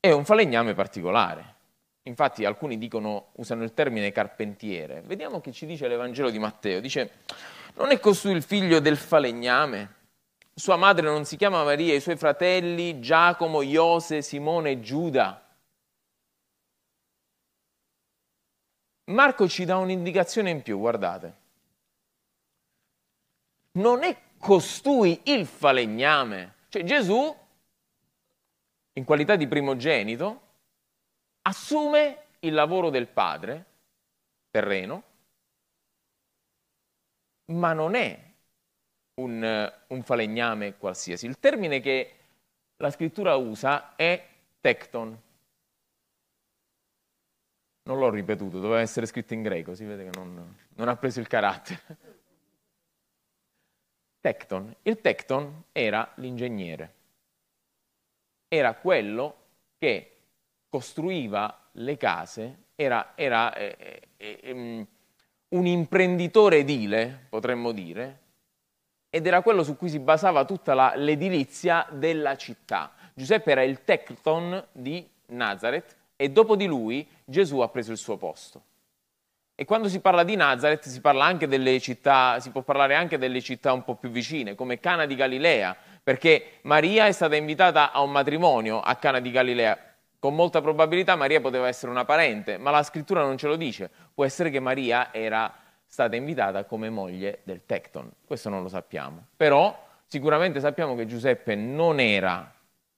è 0.00 0.10
un 0.12 0.24
falegname 0.24 0.74
particolare. 0.74 1.54
Infatti 2.02 2.44
alcuni 2.44 2.78
dicono, 2.78 3.30
usano 3.32 3.64
il 3.64 3.74
termine 3.74 4.12
carpentiere. 4.12 5.02
Vediamo 5.04 5.40
che 5.40 5.50
ci 5.50 5.66
dice 5.66 5.88
l'Evangelo 5.88 6.30
di 6.30 6.38
Matteo. 6.38 6.80
Dice, 6.80 7.10
non 7.74 7.90
è 7.90 7.98
costui 7.98 8.32
il 8.32 8.42
figlio 8.42 8.78
del 8.78 8.96
falegname? 8.96 9.94
Sua 10.58 10.76
madre 10.76 11.02
non 11.02 11.26
si 11.26 11.36
chiama 11.36 11.62
Maria, 11.64 11.94
i 11.94 12.00
suoi 12.00 12.16
fratelli 12.16 12.98
Giacomo, 12.98 13.60
Iose, 13.60 14.22
Simone 14.22 14.70
e 14.70 14.80
Giuda. 14.80 15.46
Marco 19.04 19.48
ci 19.48 19.66
dà 19.66 19.76
un'indicazione 19.76 20.48
in 20.48 20.62
più, 20.62 20.78
guardate. 20.78 21.40
Non 23.72 24.02
è 24.02 24.18
costui 24.38 25.20
il 25.24 25.44
falegname. 25.44 26.54
Cioè 26.70 26.84
Gesù, 26.84 27.36
in 28.94 29.04
qualità 29.04 29.36
di 29.36 29.46
primogenito, 29.46 30.40
assume 31.42 32.28
il 32.40 32.54
lavoro 32.54 32.88
del 32.88 33.08
padre 33.08 33.64
terreno, 34.50 35.02
ma 37.52 37.74
non 37.74 37.94
è 37.94 38.25
un, 39.16 39.72
un 39.88 40.02
falegname 40.02 40.76
qualsiasi. 40.76 41.26
Il 41.26 41.38
termine 41.38 41.80
che 41.80 42.12
la 42.76 42.90
scrittura 42.90 43.36
usa 43.36 43.94
è 43.96 44.26
tecton. 44.60 45.22
Non 47.82 47.98
l'ho 47.98 48.10
ripetuto, 48.10 48.58
doveva 48.58 48.80
essere 48.80 49.06
scritto 49.06 49.32
in 49.32 49.42
greco, 49.42 49.74
si 49.74 49.84
vede 49.84 50.10
che 50.10 50.18
non, 50.18 50.56
non 50.74 50.88
ha 50.88 50.96
preso 50.96 51.20
il 51.20 51.28
carattere. 51.28 51.80
Tecton. 54.20 54.74
Il 54.82 55.00
tecton 55.00 55.64
era 55.70 56.10
l'ingegnere. 56.16 56.94
Era 58.48 58.74
quello 58.74 59.44
che 59.78 60.16
costruiva 60.68 61.68
le 61.72 61.96
case, 61.96 62.64
era, 62.74 63.12
era 63.14 63.54
eh, 63.54 64.08
eh, 64.16 64.40
eh, 64.42 64.86
un 65.48 65.66
imprenditore 65.66 66.58
edile, 66.58 67.26
potremmo 67.28 67.70
dire, 67.70 68.25
ed 69.10 69.26
era 69.26 69.42
quello 69.42 69.62
su 69.62 69.76
cui 69.76 69.88
si 69.88 69.98
basava 69.98 70.44
tutta 70.44 70.94
l'edilizia 70.96 71.86
della 71.90 72.36
città. 72.36 72.92
Giuseppe 73.14 73.50
era 73.50 73.62
il 73.62 73.84
tecton 73.84 74.62
di 74.72 75.08
Nazareth 75.26 75.96
e 76.16 76.30
dopo 76.30 76.56
di 76.56 76.66
lui 76.66 77.06
Gesù 77.24 77.60
ha 77.60 77.68
preso 77.68 77.92
il 77.92 77.98
suo 77.98 78.16
posto. 78.16 78.62
E 79.58 79.64
quando 79.64 79.88
si 79.88 80.00
parla 80.00 80.22
di 80.22 80.36
Nazareth 80.36 80.86
si 80.86 81.00
parla 81.00 81.34
città, 81.80 82.38
si 82.40 82.50
può 82.50 82.60
parlare 82.60 82.94
anche 82.94 83.16
delle 83.16 83.40
città 83.40 83.72
un 83.72 83.84
po' 83.84 83.94
più 83.94 84.10
vicine, 84.10 84.54
come 84.54 84.78
Cana 84.80 85.06
di 85.06 85.14
Galilea, 85.14 85.74
perché 86.02 86.58
Maria 86.62 87.06
è 87.06 87.12
stata 87.12 87.36
invitata 87.36 87.90
a 87.90 88.02
un 88.02 88.10
matrimonio 88.10 88.80
a 88.80 88.94
Cana 88.96 89.18
di 89.18 89.30
Galilea. 89.30 89.78
Con 90.18 90.34
molta 90.34 90.60
probabilità 90.60 91.16
Maria 91.16 91.40
poteva 91.40 91.68
essere 91.68 91.90
una 91.90 92.04
parente, 92.04 92.58
ma 92.58 92.70
la 92.70 92.82
scrittura 92.82 93.22
non 93.22 93.38
ce 93.38 93.46
lo 93.46 93.56
dice. 93.56 93.90
Può 94.12 94.26
essere 94.26 94.50
che 94.50 94.60
Maria 94.60 95.10
era 95.10 95.50
stata 95.96 96.14
invitata 96.14 96.64
come 96.64 96.90
moglie 96.90 97.40
del 97.44 97.64
Tecton. 97.64 98.12
Questo 98.26 98.50
non 98.50 98.62
lo 98.62 98.68
sappiamo. 98.68 99.28
Però 99.34 99.74
sicuramente 100.04 100.60
sappiamo 100.60 100.94
che 100.94 101.06
Giuseppe 101.06 101.54
non 101.54 102.00
era 102.00 102.54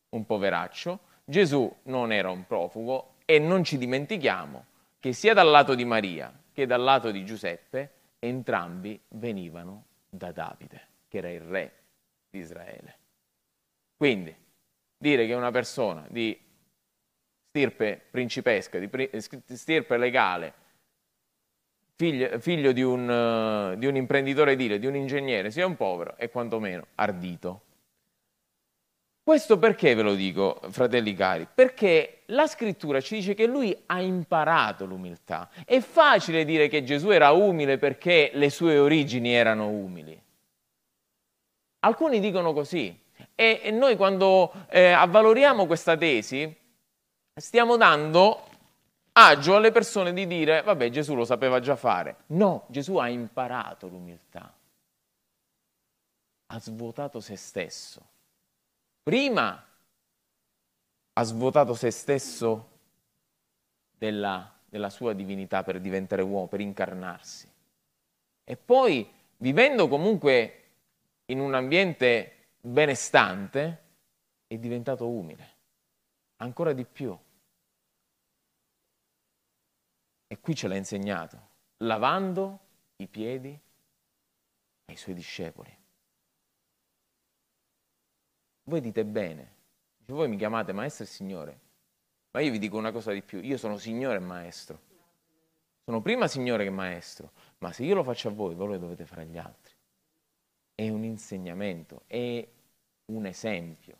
un 0.08 0.26
poveraccio, 0.26 0.98
Gesù 1.24 1.72
non 1.84 2.10
era 2.10 2.28
un 2.30 2.44
profugo 2.44 3.14
e 3.24 3.38
non 3.38 3.62
ci 3.62 3.78
dimentichiamo 3.78 4.64
che 4.98 5.12
sia 5.12 5.32
dal 5.32 5.48
lato 5.48 5.76
di 5.76 5.84
Maria 5.84 6.36
che 6.52 6.66
dal 6.66 6.82
lato 6.82 7.12
di 7.12 7.24
Giuseppe 7.24 7.92
entrambi 8.18 9.00
venivano 9.10 9.84
da 10.10 10.32
Davide, 10.32 10.88
che 11.06 11.18
era 11.18 11.30
il 11.30 11.40
re 11.42 11.72
di 12.28 12.40
Israele. 12.40 12.98
Quindi 13.96 14.34
dire 14.96 15.24
che 15.24 15.34
una 15.34 15.52
persona 15.52 16.04
di 16.08 16.36
stirpe 17.46 18.02
principesca, 18.10 18.80
di 18.80 18.90
stirpe 19.54 19.96
legale, 19.98 20.52
figlio, 21.98 22.38
figlio 22.38 22.70
di, 22.70 22.82
un, 22.82 23.74
di 23.76 23.86
un 23.86 23.96
imprenditore 23.96 24.52
edile, 24.52 24.78
di 24.78 24.86
un 24.86 24.94
ingegnere, 24.94 25.50
sia 25.50 25.66
un 25.66 25.76
povero, 25.76 26.14
è 26.16 26.30
quantomeno 26.30 26.86
ardito. 26.94 27.62
Questo 29.20 29.58
perché 29.58 29.94
ve 29.94 30.02
lo 30.02 30.14
dico, 30.14 30.58
fratelli 30.70 31.12
cari? 31.12 31.46
Perché 31.52 32.22
la 32.26 32.46
scrittura 32.46 33.00
ci 33.00 33.16
dice 33.16 33.34
che 33.34 33.46
lui 33.46 33.76
ha 33.86 34.00
imparato 34.00 34.86
l'umiltà. 34.86 35.50
È 35.66 35.80
facile 35.80 36.46
dire 36.46 36.68
che 36.68 36.82
Gesù 36.82 37.10
era 37.10 37.32
umile 37.32 37.76
perché 37.76 38.30
le 38.32 38.48
sue 38.48 38.78
origini 38.78 39.34
erano 39.34 39.68
umili. 39.68 40.18
Alcuni 41.80 42.20
dicono 42.20 42.54
così. 42.54 42.96
E, 43.34 43.70
noi 43.70 43.96
quando 43.96 44.50
eh, 44.70 44.92
avvaloriamo 44.92 45.66
questa 45.66 45.96
tesi 45.96 46.56
stiamo 47.34 47.76
dando 47.76 48.47
agio 49.26 49.56
alle 49.56 49.72
persone 49.72 50.12
di 50.12 50.26
dire, 50.26 50.62
vabbè, 50.62 50.90
Gesù 50.90 51.14
lo 51.14 51.24
sapeva 51.24 51.60
già 51.60 51.76
fare. 51.76 52.24
No, 52.28 52.64
Gesù 52.68 52.96
ha 52.96 53.08
imparato 53.08 53.88
l'umiltà. 53.88 54.52
Ha 56.46 56.60
svuotato 56.60 57.20
se 57.20 57.36
stesso 57.36 58.16
Prima 59.08 59.64
ha 61.14 61.22
svuotato 61.22 61.72
se 61.72 61.90
stesso 61.90 62.68
della, 63.96 64.52
della 64.68 64.90
sua 64.90 65.14
divinità 65.14 65.62
per 65.62 65.80
diventare 65.80 66.20
uomo, 66.20 66.46
per 66.46 66.60
incarnarsi. 66.60 67.50
E 68.44 68.56
poi, 68.58 69.10
vivendo 69.38 69.88
comunque 69.88 70.64
in 71.24 71.40
un 71.40 71.54
ambiente 71.54 72.48
benestante, 72.60 73.82
è 74.46 74.58
diventato 74.58 75.08
umile, 75.08 75.52
ancora 76.36 76.74
di 76.74 76.84
più. 76.84 77.18
E 80.28 80.40
qui 80.40 80.54
ce 80.54 80.68
l'ha 80.68 80.76
insegnato, 80.76 81.48
lavando 81.78 82.60
i 82.96 83.08
piedi 83.08 83.58
ai 84.84 84.96
suoi 84.96 85.14
discepoli. 85.14 85.74
Voi 88.64 88.80
dite 88.82 89.04
bene, 89.06 89.54
voi 90.06 90.28
mi 90.28 90.36
chiamate 90.36 90.72
maestro 90.72 91.04
e 91.04 91.06
signore, 91.06 91.60
ma 92.32 92.40
io 92.40 92.50
vi 92.50 92.58
dico 92.58 92.76
una 92.76 92.92
cosa 92.92 93.12
di 93.12 93.22
più, 93.22 93.40
io 93.40 93.56
sono 93.56 93.78
signore 93.78 94.16
e 94.16 94.20
maestro. 94.20 94.80
Sono 95.84 96.02
prima 96.02 96.28
signore 96.28 96.64
che 96.64 96.70
maestro, 96.70 97.32
ma 97.58 97.72
se 97.72 97.84
io 97.84 97.94
lo 97.94 98.04
faccio 98.04 98.28
a 98.28 98.32
voi, 98.32 98.54
voi 98.54 98.68
lo 98.68 98.78
dovete 98.78 99.06
fare 99.06 99.22
agli 99.22 99.38
altri. 99.38 99.74
È 100.74 100.86
un 100.90 101.02
insegnamento, 101.04 102.02
è 102.06 102.46
un 103.06 103.24
esempio. 103.24 103.96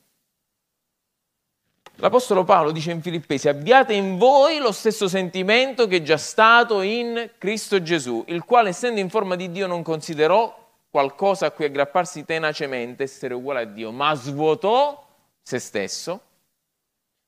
L'Apostolo 2.00 2.44
Paolo 2.44 2.70
dice 2.70 2.92
in 2.92 3.02
Filippesi, 3.02 3.48
abbiate 3.48 3.92
in 3.92 4.18
voi 4.18 4.58
lo 4.58 4.70
stesso 4.70 5.08
sentimento 5.08 5.88
che 5.88 5.96
è 5.96 6.02
già 6.02 6.16
stato 6.16 6.80
in 6.80 7.32
Cristo 7.38 7.82
Gesù, 7.82 8.22
il 8.28 8.44
quale 8.44 8.68
essendo 8.68 9.00
in 9.00 9.10
forma 9.10 9.34
di 9.34 9.50
Dio 9.50 9.66
non 9.66 9.82
considerò 9.82 10.56
qualcosa 10.88 11.46
a 11.46 11.50
cui 11.50 11.64
aggrapparsi 11.64 12.24
tenacemente, 12.24 13.02
essere 13.02 13.34
uguale 13.34 13.62
a 13.62 13.64
Dio, 13.64 13.90
ma 13.90 14.14
svuotò 14.14 15.04
se 15.42 15.58
stesso, 15.58 16.20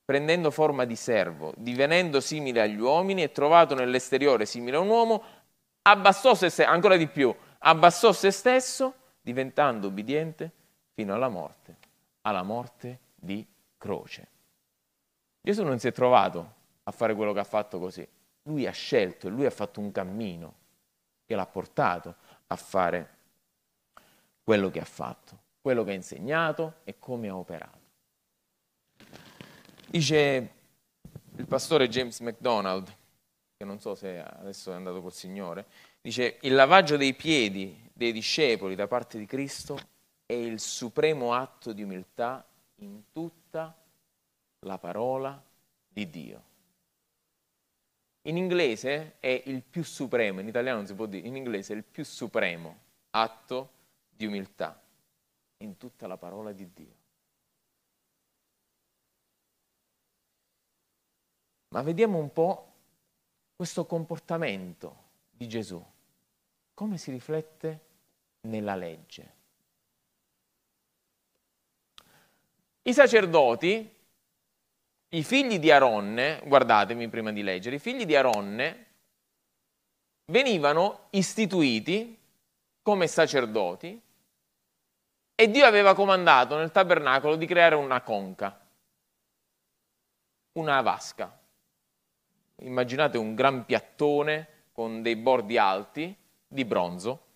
prendendo 0.04 0.52
forma 0.52 0.84
di 0.84 0.94
servo, 0.94 1.52
divenendo 1.56 2.20
simile 2.20 2.60
agli 2.60 2.78
uomini 2.78 3.24
e 3.24 3.32
trovato 3.32 3.74
nell'esteriore 3.74 4.46
simile 4.46 4.76
a 4.76 4.80
un 4.80 4.88
uomo, 4.88 5.22
abbassò 5.82 6.36
se 6.36 6.48
stesso, 6.48 6.70
ancora 6.70 6.96
di 6.96 7.08
più, 7.08 7.34
abbassò 7.58 8.12
se 8.12 8.30
stesso, 8.30 8.94
diventando 9.20 9.88
ubbidiente 9.88 10.52
fino 10.94 11.12
alla 11.12 11.28
morte, 11.28 11.76
alla 12.20 12.44
morte 12.44 12.98
di 13.16 13.44
croce. 13.76 14.29
Gesù 15.40 15.62
non 15.62 15.78
si 15.78 15.88
è 15.88 15.92
trovato 15.92 16.54
a 16.84 16.90
fare 16.90 17.14
quello 17.14 17.32
che 17.32 17.40
ha 17.40 17.44
fatto 17.44 17.78
così, 17.78 18.06
lui 18.44 18.66
ha 18.66 18.72
scelto 18.72 19.26
e 19.26 19.30
lui 19.30 19.46
ha 19.46 19.50
fatto 19.50 19.80
un 19.80 19.90
cammino 19.92 20.54
che 21.24 21.34
l'ha 21.34 21.46
portato 21.46 22.16
a 22.48 22.56
fare 22.56 23.18
quello 24.42 24.70
che 24.70 24.80
ha 24.80 24.84
fatto, 24.84 25.38
quello 25.60 25.84
che 25.84 25.92
ha 25.92 25.94
insegnato 25.94 26.80
e 26.84 26.98
come 26.98 27.28
ha 27.28 27.36
operato. 27.36 27.78
Dice 29.86 30.54
il 31.36 31.46
pastore 31.46 31.88
James 31.88 32.20
MacDonald, 32.20 32.92
che 33.56 33.64
non 33.64 33.80
so 33.80 33.94
se 33.94 34.20
adesso 34.20 34.72
è 34.72 34.74
andato 34.74 35.00
col 35.00 35.12
Signore, 35.12 35.66
dice 36.00 36.38
il 36.42 36.54
lavaggio 36.54 36.96
dei 36.96 37.14
piedi 37.14 37.90
dei 37.92 38.12
discepoli 38.12 38.74
da 38.74 38.86
parte 38.86 39.18
di 39.18 39.26
Cristo 39.26 39.78
è 40.26 40.32
il 40.32 40.60
supremo 40.60 41.34
atto 41.34 41.72
di 41.72 41.82
umiltà 41.82 42.46
in 42.76 43.10
tutta 43.12 43.76
la 44.60 44.78
parola 44.78 45.42
di 45.88 46.08
Dio. 46.10 46.48
In 48.22 48.36
inglese 48.36 49.18
è 49.18 49.42
il 49.46 49.62
più 49.62 49.82
supremo, 49.82 50.40
in 50.40 50.48
italiano 50.48 50.78
non 50.78 50.86
si 50.86 50.94
può 50.94 51.06
dire, 51.06 51.26
in 51.26 51.36
inglese 51.36 51.72
è 51.72 51.76
il 51.76 51.84
più 51.84 52.04
supremo 52.04 52.78
atto 53.10 53.72
di 54.10 54.26
umiltà 54.26 54.80
in 55.58 55.76
tutta 55.76 56.06
la 56.06 56.16
parola 56.16 56.52
di 56.52 56.70
Dio. 56.72 56.98
Ma 61.68 61.82
vediamo 61.82 62.18
un 62.18 62.32
po' 62.32 62.72
questo 63.56 63.86
comportamento 63.86 65.08
di 65.30 65.48
Gesù, 65.48 65.82
come 66.74 66.98
si 66.98 67.10
riflette 67.10 67.80
nella 68.42 68.74
legge. 68.74 69.38
I 72.82 72.92
sacerdoti, 72.92 73.98
i 75.10 75.24
figli 75.24 75.58
di 75.58 75.70
Aronne, 75.70 76.40
guardatemi 76.44 77.08
prima 77.08 77.32
di 77.32 77.42
leggere, 77.42 77.76
i 77.76 77.80
figli 77.80 78.04
di 78.04 78.14
Aronne 78.14 78.86
venivano 80.26 81.06
istituiti 81.10 82.16
come 82.82 83.06
sacerdoti 83.06 84.00
e 85.34 85.50
Dio 85.50 85.64
aveva 85.64 85.94
comandato 85.94 86.56
nel 86.56 86.70
tabernacolo 86.70 87.36
di 87.36 87.46
creare 87.46 87.74
una 87.74 88.02
conca, 88.02 88.60
una 90.52 90.80
vasca. 90.82 91.38
Immaginate 92.62 93.16
un 93.16 93.34
gran 93.34 93.64
piattone 93.64 94.48
con 94.72 95.02
dei 95.02 95.16
bordi 95.16 95.56
alti 95.58 96.14
di 96.46 96.64
bronzo 96.64 97.26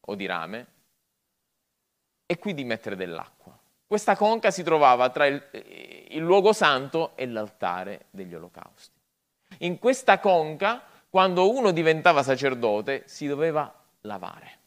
o 0.00 0.14
di 0.14 0.26
rame 0.26 0.66
e 2.26 2.38
qui 2.38 2.54
di 2.54 2.64
mettere 2.64 2.94
dell'acqua. 2.94 3.58
Questa 3.94 4.16
conca 4.16 4.50
si 4.50 4.64
trovava 4.64 5.08
tra 5.10 5.24
il, 5.26 5.40
il 6.08 6.18
luogo 6.18 6.52
santo 6.52 7.12
e 7.14 7.28
l'altare 7.28 8.06
degli 8.10 8.34
olocausti. 8.34 8.98
In 9.58 9.78
questa 9.78 10.18
conca, 10.18 10.82
quando 11.08 11.48
uno 11.48 11.70
diventava 11.70 12.24
sacerdote, 12.24 13.04
si 13.06 13.28
doveva 13.28 13.72
lavare. 14.00 14.58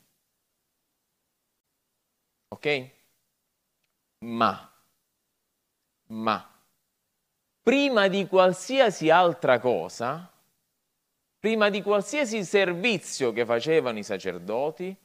Ok? 2.48 2.90
Ma, 4.20 4.72
ma, 6.06 6.50
prima 7.62 8.08
di 8.08 8.28
qualsiasi 8.28 9.10
altra 9.10 9.60
cosa, 9.60 10.32
prima 11.38 11.68
di 11.68 11.82
qualsiasi 11.82 12.46
servizio 12.46 13.34
che 13.34 13.46
facevano 13.46 13.98
i 13.98 14.04
sacerdoti, 14.04 14.96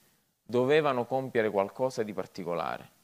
dovevano 0.45 1.07
compiere 1.07 1.51
qualcosa 1.51 2.05
di 2.05 2.13
particolare. 2.13 3.01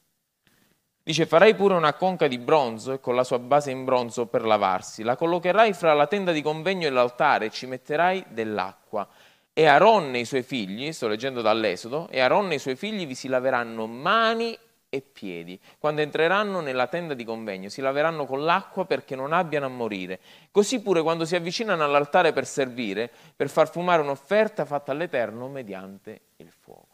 Dice, 1.03 1.25
farai 1.25 1.55
pure 1.55 1.73
una 1.73 1.93
conca 1.93 2.27
di 2.27 2.37
bronzo 2.37 2.93
e 2.93 2.99
con 2.99 3.15
la 3.15 3.23
sua 3.23 3.39
base 3.39 3.71
in 3.71 3.83
bronzo 3.83 4.27
per 4.27 4.45
lavarsi. 4.45 5.03
La 5.03 5.15
collocherai 5.15 5.73
fra 5.73 5.93
la 5.93 6.07
tenda 6.07 6.31
di 6.31 6.41
convegno 6.41 6.85
e 6.87 6.91
l'altare 6.91 7.45
e 7.45 7.49
ci 7.49 7.65
metterai 7.65 8.25
dell'acqua. 8.29 9.07
E 9.53 9.65
Aaronne 9.65 10.17
e 10.17 10.21
i 10.21 10.25
suoi 10.25 10.43
figli, 10.43 10.91
sto 10.91 11.07
leggendo 11.07 11.41
dall'Esodo, 11.41 12.07
e 12.09 12.19
Aaronne 12.19 12.53
e 12.53 12.55
i 12.57 12.59
suoi 12.59 12.75
figli 12.75 13.07
vi 13.07 13.15
si 13.15 13.27
laveranno 13.27 13.87
mani 13.87 14.57
e 14.89 15.01
piedi. 15.01 15.59
Quando 15.77 16.01
entreranno 16.01 16.61
nella 16.61 16.87
tenda 16.87 17.13
di 17.13 17.23
convegno 17.23 17.69
si 17.69 17.81
laveranno 17.81 18.25
con 18.25 18.43
l'acqua 18.43 18.85
perché 18.85 19.15
non 19.15 19.33
abbiano 19.33 19.67
a 19.67 19.69
morire. 19.69 20.19
Così 20.51 20.81
pure 20.81 21.01
quando 21.01 21.25
si 21.25 21.35
avvicinano 21.35 21.83
all'altare 21.83 22.33
per 22.33 22.45
servire, 22.45 23.09
per 23.35 23.49
far 23.49 23.69
fumare 23.69 24.01
un'offerta 24.01 24.65
fatta 24.65 24.91
all'Eterno 24.91 25.47
mediante 25.47 26.21
il 26.37 26.49
fuoco. 26.49 26.87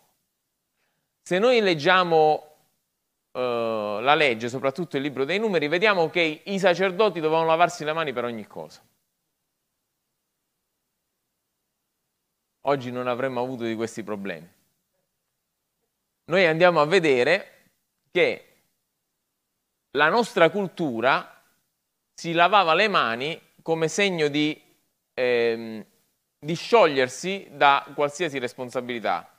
Se 1.21 1.39
noi 1.39 1.61
leggiamo 1.61 2.43
uh, 3.31 3.39
la 4.05 4.15
legge, 4.15 4.47
soprattutto 4.47 4.95
il 4.95 5.03
libro 5.03 5.25
dei 5.25 5.39
numeri, 5.39 5.67
vediamo 5.67 6.09
che 6.09 6.43
i 6.45 6.59
sacerdoti 6.59 7.19
dovevano 7.19 7.47
lavarsi 7.47 7.83
le 7.83 7.91
mani 7.91 8.13
per 8.13 8.23
ogni 8.23 8.47
cosa. 8.47 8.81
Oggi 12.61 12.91
non 12.91 13.07
avremmo 13.07 13.41
avuto 13.41 13.63
di 13.63 13.75
questi 13.75 14.03
problemi. 14.03 14.49
Noi 16.25 16.45
andiamo 16.45 16.79
a 16.79 16.85
vedere 16.85 17.71
che 18.09 18.55
la 19.91 20.09
nostra 20.09 20.49
cultura 20.49 21.43
si 22.13 22.31
lavava 22.31 22.73
le 22.73 22.87
mani 22.87 23.39
come 23.61 23.87
segno 23.87 24.29
di, 24.29 24.59
ehm, 25.13 25.85
di 26.39 26.55
sciogliersi 26.55 27.49
da 27.51 27.85
qualsiasi 27.93 28.39
responsabilità. 28.39 29.34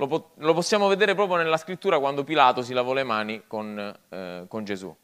Lo, 0.00 0.06
po- 0.06 0.30
lo, 0.36 0.54
possiamo 0.54 0.88
vedere 0.88 1.14
proprio 1.14 1.36
nella 1.36 1.58
scrittura 1.58 1.98
quando 1.98 2.24
Pilato 2.24 2.62
si 2.62 2.72
lavò 2.72 2.94
le 2.94 3.04
mani 3.04 3.42
con, 3.46 3.94
eh, 4.08 4.44
con 4.48 4.64
Gesù. 4.64 4.96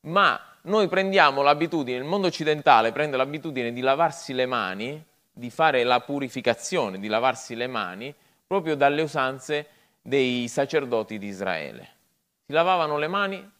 Ma 0.00 0.38
noi 0.62 0.88
prendiamo 0.88 1.40
l'abitudine, 1.40 1.96
il 1.96 2.04
mondo 2.04 2.26
occidentale 2.26 2.92
prende 2.92 3.16
l'abitudine 3.16 3.72
di 3.72 3.80
lavarsi 3.80 4.34
le 4.34 4.44
mani, 4.44 5.02
di 5.32 5.48
fare 5.48 5.84
la 5.84 6.00
purificazione, 6.00 6.98
di 6.98 7.08
lavarsi 7.08 7.54
le 7.54 7.66
mani, 7.66 8.14
proprio 8.46 8.76
dalle 8.76 9.00
usanze 9.00 9.68
dei 10.02 10.48
sacerdoti 10.48 11.16
di 11.16 11.26
Israele. 11.26 11.88
Si 12.44 12.52
lavavano 12.52 12.98
le 12.98 13.08
mani 13.08 13.50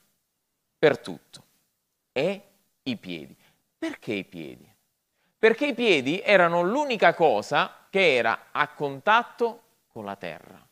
per 0.78 0.98
tutto 0.98 1.42
e 2.12 2.42
i 2.82 2.96
piedi. 2.98 3.34
Perché 3.78 4.12
i 4.12 4.24
piedi? 4.24 4.70
Perché 5.38 5.68
i 5.68 5.74
piedi 5.74 6.20
erano 6.20 6.60
l'unica 6.60 7.14
cosa 7.14 7.86
che 7.88 8.14
era 8.14 8.48
a 8.52 8.68
contatto 8.68 9.62
con 9.96 10.04
la 10.04 10.16
terra 10.16 10.62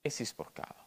e 0.00 0.10
si 0.10 0.24
sporcava. 0.24 0.84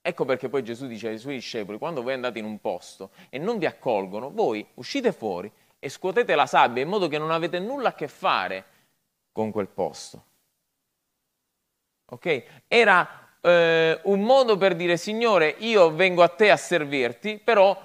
Ecco 0.00 0.24
perché 0.24 0.48
poi 0.48 0.64
Gesù 0.64 0.86
dice 0.86 1.08
ai 1.08 1.18
suoi 1.18 1.34
discepoli, 1.34 1.76
quando 1.76 2.02
voi 2.02 2.14
andate 2.14 2.38
in 2.38 2.46
un 2.46 2.62
posto 2.62 3.10
e 3.28 3.36
non 3.36 3.58
vi 3.58 3.66
accolgono, 3.66 4.30
voi 4.30 4.66
uscite 4.76 5.12
fuori 5.12 5.52
e 5.78 5.90
scuotete 5.90 6.34
la 6.34 6.46
sabbia 6.46 6.82
in 6.82 6.88
modo 6.88 7.08
che 7.08 7.18
non 7.18 7.30
avete 7.30 7.58
nulla 7.58 7.90
a 7.90 7.94
che 7.94 8.08
fare 8.08 8.64
con 9.32 9.50
quel 9.50 9.68
posto. 9.68 10.24
Ok? 12.06 12.44
Era 12.68 13.36
eh, 13.42 14.00
un 14.04 14.22
modo 14.22 14.56
per 14.56 14.76
dire, 14.76 14.96
Signore, 14.96 15.56
io 15.58 15.94
vengo 15.94 16.22
a 16.22 16.28
te 16.28 16.50
a 16.50 16.56
servirti, 16.56 17.38
però 17.38 17.78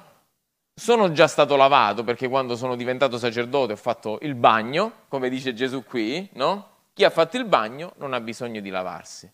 sono 0.74 1.12
già 1.12 1.28
stato 1.28 1.58
lavato 1.58 2.06
perché 2.06 2.30
quando 2.30 2.56
sono 2.56 2.78
diventato 2.78 3.18
sacerdote 3.18 3.74
ho 3.74 3.76
fatto 3.76 4.18
il 4.22 4.36
bagno, 4.36 4.94
come 5.10 5.28
dice 5.28 5.54
Gesù 5.54 5.84
qui, 5.84 6.30
no? 6.36 6.71
Chi 6.94 7.04
ha 7.04 7.10
fatto 7.10 7.38
il 7.38 7.46
bagno 7.46 7.94
non 7.98 8.14
ha 8.14 8.20
bisogno 8.20 8.60
di 8.60 8.70
lavarsi. 8.70 9.32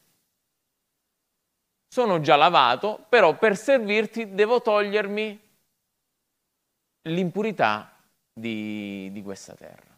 Sono 1.87 2.19
già 2.19 2.35
lavato, 2.35 3.05
però 3.09 3.37
per 3.37 3.57
servirti 3.57 4.33
devo 4.33 4.61
togliermi 4.61 5.41
l'impurità 7.03 7.97
di, 8.33 9.09
di 9.11 9.21
questa 9.23 9.55
terra. 9.55 9.97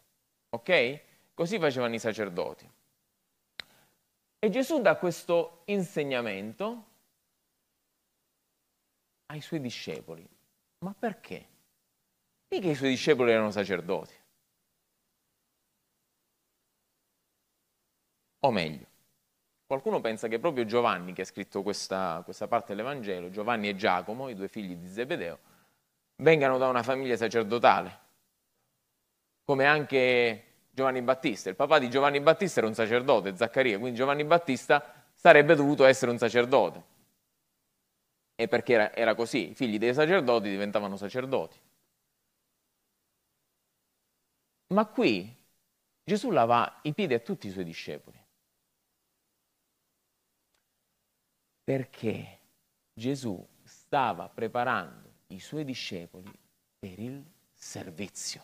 Ok? 0.50 1.02
Così 1.34 1.60
facevano 1.60 1.96
i 1.96 2.00
sacerdoti. 2.00 2.70
E 4.40 4.50
Gesù 4.50 4.82
dà 4.82 4.96
questo 4.96 5.64
insegnamento 5.66 6.86
ai 9.28 9.42
suoi 9.42 9.60
discepoli. 9.60 10.28
Ma 10.80 10.94
perché? 10.98 11.48
Mica 12.50 12.70
i 12.70 12.76
suoi 12.76 12.90
discepoli 12.90 13.32
erano 13.32 13.52
sacerdoti. 13.52 14.19
O 18.42 18.52
meglio, 18.52 18.86
qualcuno 19.66 20.00
pensa 20.00 20.28
che 20.28 20.40
proprio 20.40 20.66
Giovanni, 20.66 21.14
che 21.14 21.24
ha 21.24 21.26
scritto 21.26 21.62
questa, 21.62 22.22
questa 22.24 22.48
parte 22.48 22.74
dell'Evangelo, 22.74 23.30
Giovanni 23.30 23.68
e 23.68 23.76
Giacomo, 23.76 24.30
i 24.30 24.36
due 24.36 24.48
figli 24.48 24.76
di 24.76 24.88
Zebedeo, 24.88 25.40
vengano 26.18 26.58
da 26.58 26.68
una 26.68 26.84
famiglia 26.84 27.18
sacerdotale, 27.18 28.00
come 29.44 29.66
anche 29.66 30.44
Giovanni 30.70 31.02
Battista. 31.02 31.50
Il 31.50 31.56
papà 31.56 31.80
di 31.80 31.90
Giovanni 31.90 32.22
Battista 32.22 32.60
era 32.60 32.68
un 32.70 32.76
sacerdote, 32.76 33.36
Zaccaria, 33.36 33.78
quindi 33.78 33.98
Giovanni 33.98 34.24
Battista 34.24 35.04
sarebbe 35.14 35.56
dovuto 35.56 35.84
essere 35.86 36.12
un 36.12 36.18
sacerdote. 36.18 36.84
E 38.36 38.48
perché 38.48 38.74
era, 38.74 38.96
era 38.96 39.16
così, 39.16 39.50
i 39.50 39.54
figli 39.54 39.78
dei 39.78 39.94
sacerdoti 39.94 40.50
diventavano 40.50 40.96
sacerdoti. 40.96 41.60
Ma 44.68 44.86
qui 44.86 45.36
Gesù 46.04 46.32
lava 46.32 46.80
i 46.84 46.94
piedi 46.94 47.14
a 47.14 47.20
tutti 47.20 47.48
i 47.48 47.52
suoi 47.52 47.66
discepoli. 47.66 48.18
Perché 51.70 52.40
Gesù 52.92 53.48
stava 53.62 54.28
preparando 54.28 55.08
i 55.28 55.40
suoi 55.40 55.64
discepoli 55.64 56.28
per 56.80 56.98
il 56.98 57.24
servizio. 57.54 58.44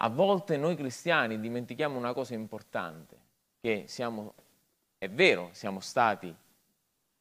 A 0.00 0.08
volte 0.08 0.56
noi 0.56 0.74
cristiani 0.74 1.38
dimentichiamo 1.38 1.96
una 1.96 2.12
cosa 2.14 2.34
importante, 2.34 3.16
che 3.60 3.84
siamo 3.86 4.34
È 4.98 5.08
vero, 5.08 5.50
siamo 5.52 5.78
stati 5.78 6.34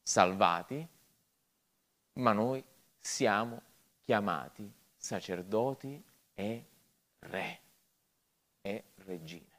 salvati, 0.02 0.88
ma 2.14 2.34
noi 2.34 2.64
siamo 2.98 3.62
chiamati 4.06 4.74
sacerdoti 4.96 6.04
e 6.34 6.66
re 7.20 7.60
e 8.62 8.84
regine. 8.96 9.56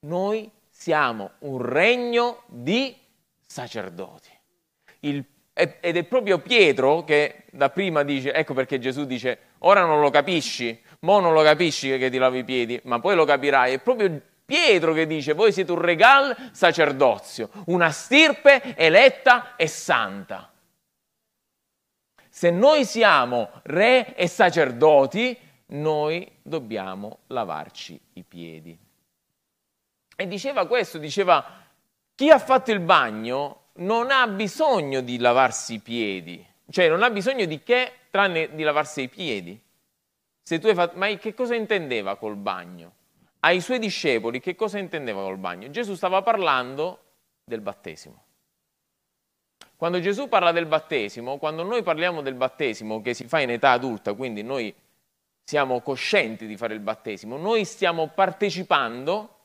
Noi 0.00 0.58
siamo 0.80 1.32
un 1.40 1.60
regno 1.60 2.44
di 2.46 2.96
sacerdoti. 3.46 4.30
Il, 5.00 5.22
ed 5.52 5.78
è 5.82 6.04
proprio 6.04 6.38
Pietro 6.38 7.04
che 7.04 7.44
da 7.50 7.68
prima 7.68 8.02
dice, 8.02 8.32
ecco 8.32 8.54
perché 8.54 8.78
Gesù 8.78 9.04
dice, 9.04 9.38
ora 9.58 9.84
non 9.84 10.00
lo 10.00 10.08
capisci, 10.08 10.82
mo 11.00 11.20
non 11.20 11.34
lo 11.34 11.42
capisci 11.42 11.98
che 11.98 12.08
ti 12.08 12.16
lavi 12.16 12.38
i 12.38 12.44
piedi, 12.44 12.80
ma 12.84 12.98
poi 12.98 13.14
lo 13.14 13.26
capirai. 13.26 13.74
È 13.74 13.78
proprio 13.78 14.22
Pietro 14.42 14.94
che 14.94 15.06
dice, 15.06 15.34
voi 15.34 15.52
siete 15.52 15.70
un 15.70 15.82
regal 15.82 16.34
sacerdozio, 16.50 17.50
una 17.66 17.90
stirpe 17.90 18.74
eletta 18.74 19.56
e 19.56 19.66
santa. 19.66 20.50
Se 22.26 22.50
noi 22.50 22.86
siamo 22.86 23.50
re 23.64 24.14
e 24.14 24.26
sacerdoti, 24.26 25.36
noi 25.66 26.26
dobbiamo 26.40 27.18
lavarci 27.26 28.00
i 28.14 28.24
piedi. 28.24 28.88
E 30.20 30.26
diceva 30.26 30.66
questo, 30.66 30.98
diceva, 30.98 31.42
chi 32.14 32.28
ha 32.28 32.38
fatto 32.38 32.70
il 32.72 32.80
bagno 32.80 33.68
non 33.76 34.10
ha 34.10 34.26
bisogno 34.26 35.00
di 35.00 35.16
lavarsi 35.16 35.76
i 35.76 35.78
piedi, 35.78 36.46
cioè 36.68 36.90
non 36.90 37.02
ha 37.02 37.08
bisogno 37.08 37.46
di 37.46 37.62
che 37.62 37.92
tranne 38.10 38.54
di 38.54 38.62
lavarsi 38.62 39.00
i 39.00 39.08
piedi. 39.08 39.58
Se 40.42 40.58
tu 40.58 40.66
hai 40.66 40.74
fatto, 40.74 40.98
ma 40.98 41.06
che 41.14 41.32
cosa 41.32 41.54
intendeva 41.54 42.16
col 42.16 42.36
bagno? 42.36 42.92
Ai 43.40 43.62
suoi 43.62 43.78
discepoli 43.78 44.40
che 44.40 44.54
cosa 44.56 44.76
intendeva 44.76 45.22
col 45.22 45.38
bagno? 45.38 45.70
Gesù 45.70 45.94
stava 45.94 46.20
parlando 46.20 47.00
del 47.42 47.62
battesimo. 47.62 48.22
Quando 49.74 50.00
Gesù 50.00 50.28
parla 50.28 50.52
del 50.52 50.66
battesimo, 50.66 51.38
quando 51.38 51.62
noi 51.62 51.82
parliamo 51.82 52.20
del 52.20 52.34
battesimo 52.34 53.00
che 53.00 53.14
si 53.14 53.24
fa 53.24 53.40
in 53.40 53.48
età 53.48 53.70
adulta, 53.70 54.12
quindi 54.12 54.42
noi 54.42 54.74
siamo 55.42 55.80
coscienti 55.80 56.46
di 56.46 56.58
fare 56.58 56.74
il 56.74 56.80
battesimo, 56.80 57.38
noi 57.38 57.64
stiamo 57.64 58.08
partecipando 58.08 59.36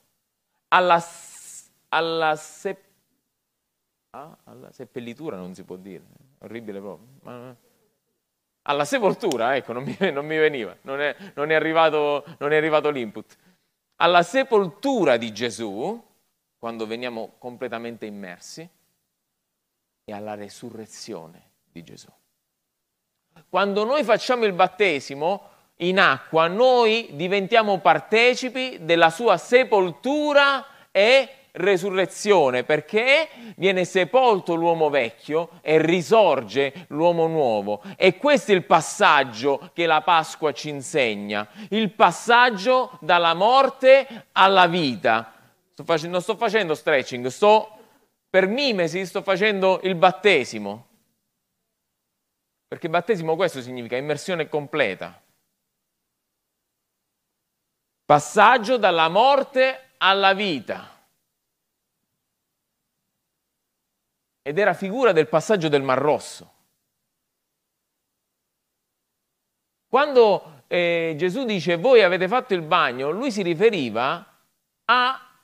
alla, 0.69 1.03
alla, 1.89 2.35
se, 2.35 2.83
ah, 4.11 4.37
alla 4.45 4.71
seppellitura, 4.71 5.37
non 5.37 5.53
si 5.53 5.63
può 5.63 5.75
dire, 5.75 6.03
orribile 6.39 6.79
proprio, 6.79 7.57
alla 8.63 8.85
sepoltura, 8.85 9.55
ecco, 9.55 9.73
non 9.73 9.83
mi, 9.83 9.97
non 10.11 10.25
mi 10.25 10.37
veniva, 10.37 10.75
non 10.81 10.99
è, 10.99 11.15
non, 11.35 11.51
è 11.51 11.53
arrivato, 11.53 12.25
non 12.39 12.51
è 12.51 12.55
arrivato 12.55 12.89
l'input, 12.89 13.37
alla 13.97 14.23
sepoltura 14.23 15.17
di 15.17 15.31
Gesù, 15.31 16.03
quando 16.57 16.87
veniamo 16.87 17.35
completamente 17.37 18.05
immersi, 18.05 18.67
e 20.07 20.13
alla 20.13 20.35
resurrezione 20.35 21.51
di 21.71 21.83
Gesù. 21.83 22.09
Quando 23.49 23.83
noi 23.83 24.03
facciamo 24.03 24.45
il 24.45 24.53
battesimo 24.53 25.49
in 25.77 25.99
acqua, 25.99 26.47
noi 26.47 27.09
diventiamo 27.11 27.79
partecipi 27.79 28.77
della 28.81 29.09
sua 29.09 29.37
sepoltura 29.37 30.65
e 30.91 31.29
resurrezione, 31.55 32.63
perché 32.63 33.29
viene 33.55 33.85
sepolto 33.85 34.55
l'uomo 34.55 34.89
vecchio 34.89 35.49
e 35.61 35.81
risorge 35.81 36.85
l'uomo 36.87 37.27
nuovo. 37.27 37.81
E 37.97 38.17
questo 38.17 38.51
è 38.51 38.55
il 38.55 38.65
passaggio 38.65 39.69
che 39.73 39.85
la 39.85 40.01
Pasqua 40.01 40.51
ci 40.51 40.69
insegna, 40.69 41.47
il 41.69 41.91
passaggio 41.91 42.97
dalla 43.01 43.33
morte 43.33 44.27
alla 44.33 44.67
vita. 44.67 45.33
Sto 45.73 45.83
facendo, 45.83 46.13
non 46.13 46.21
sto 46.21 46.35
facendo 46.35 46.73
stretching, 46.73 47.27
sto 47.27 47.69
per 48.29 48.47
mimesi 48.47 49.05
sto 49.05 49.21
facendo 49.21 49.79
il 49.83 49.95
battesimo. 49.95 50.87
Perché 52.67 52.89
battesimo 52.89 53.35
questo 53.35 53.61
significa 53.61 53.95
immersione 53.95 54.49
completa. 54.49 55.21
Passaggio 58.05 58.77
dalla 58.77 59.09
morte 59.09 59.93
alla 59.97 60.33
vita. 60.33 60.91
Ed 64.43 64.59
era 64.59 64.75
figura 64.75 65.11
del 65.11 65.27
passaggio 65.27 65.69
del 65.69 65.81
Mar 65.81 65.97
Rosso. 65.97 66.53
Quando 69.87 70.65
eh, 70.67 71.15
Gesù 71.17 71.45
dice 71.45 71.77
voi 71.77 72.03
avete 72.03 72.27
fatto 72.27 72.53
il 72.53 72.61
bagno, 72.61 73.09
lui 73.09 73.31
si 73.31 73.41
riferiva 73.41 74.23
a, 74.85 75.39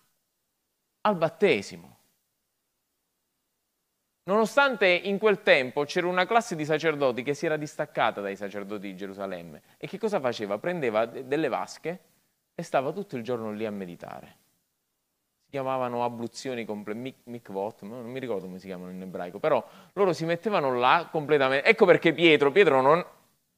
al 1.02 1.16
battesimo. 1.16 1.98
Nonostante 4.24 4.88
in 4.88 5.18
quel 5.18 5.42
tempo 5.42 5.84
c'era 5.86 6.06
una 6.06 6.28
classe 6.28 6.56
di 6.56 6.64
sacerdoti 6.64 7.24
che 7.24 7.34
si 7.34 7.48
era 7.48 7.58
distaccata 7.58 8.22
dai 8.22 8.36
sacerdoti 8.36 8.88
di 8.88 8.96
Gerusalemme 8.96 9.64
e 9.78 9.88
che 9.88 9.98
cosa 9.98 10.20
faceva? 10.20 10.60
Prendeva 10.60 11.08
delle 11.08 11.48
vasche 11.48 12.11
e 12.54 12.64
stava 12.64 12.92
tutto 12.92 13.18
il 13.18 13.24
giorno 13.24 13.52
lì 13.52 13.66
a 13.66 13.72
meditare. 13.72 14.38
Si 15.44 15.52
chiamavano 15.52 16.04
abluzioni 16.04 16.66
complete, 16.66 17.16
mikvot, 17.24 17.82
non 17.82 18.10
mi 18.10 18.20
ricordo 18.20 18.46
come 18.46 18.60
si 18.60 18.68
chiamano 18.68 18.92
in 18.92 19.02
ebraico, 19.02 19.40
però 19.40 19.66
loro 19.94 20.14
si 20.14 20.26
mettevano 20.26 20.78
là 20.78 21.10
completamente. 21.12 21.68
Ecco 21.68 21.86
perché 21.86 22.14
Pietro, 22.14 22.52
Pietro 22.52 22.82
non, 22.82 23.06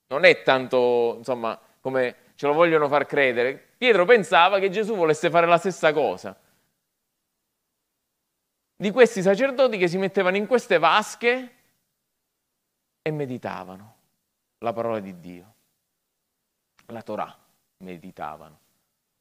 non 0.07 0.23
è 0.23 0.41
tanto, 0.41 1.15
insomma, 1.17 1.59
come 1.79 2.15
ce 2.35 2.47
lo 2.47 2.53
vogliono 2.53 2.87
far 2.87 3.05
credere. 3.05 3.71
Pietro 3.77 4.05
pensava 4.05 4.59
che 4.59 4.69
Gesù 4.69 4.95
volesse 4.95 5.29
fare 5.29 5.45
la 5.45 5.57
stessa 5.57 5.93
cosa 5.93 6.37
di 8.83 8.91
questi 8.91 9.21
sacerdoti 9.21 9.77
che 9.77 9.87
si 9.87 9.97
mettevano 9.97 10.35
in 10.35 10.45
queste 10.45 10.77
vasche 10.77 11.55
e 13.01 13.11
meditavano 13.11 13.95
la 14.57 14.73
parola 14.73 14.99
di 14.99 15.19
Dio, 15.21 15.53
la 16.87 17.01
Torah, 17.01 17.33
meditavano. 17.77 18.59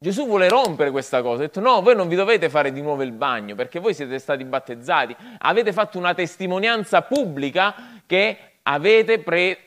Gesù 0.03 0.25
vuole 0.25 0.49
rompere 0.49 0.91
questa 0.91 1.21
cosa, 1.21 1.43
ha 1.43 1.45
detto 1.45 1.61
no, 1.61 1.81
voi 1.81 1.95
non 1.95 2.09
vi 2.09 2.15
dovete 2.15 2.49
fare 2.49 2.73
di 2.73 2.81
nuovo 2.81 3.03
il 3.03 3.13
bagno 3.13 3.55
perché 3.55 3.79
voi 3.79 3.93
siete 3.93 4.19
stati 4.19 4.43
battezzati, 4.43 5.15
avete 5.37 5.71
fatto 5.71 5.97
una 5.97 6.13
testimonianza 6.13 7.03
pubblica 7.03 8.01
che 8.05 8.57
avete 8.63 9.19
pre- 9.19 9.57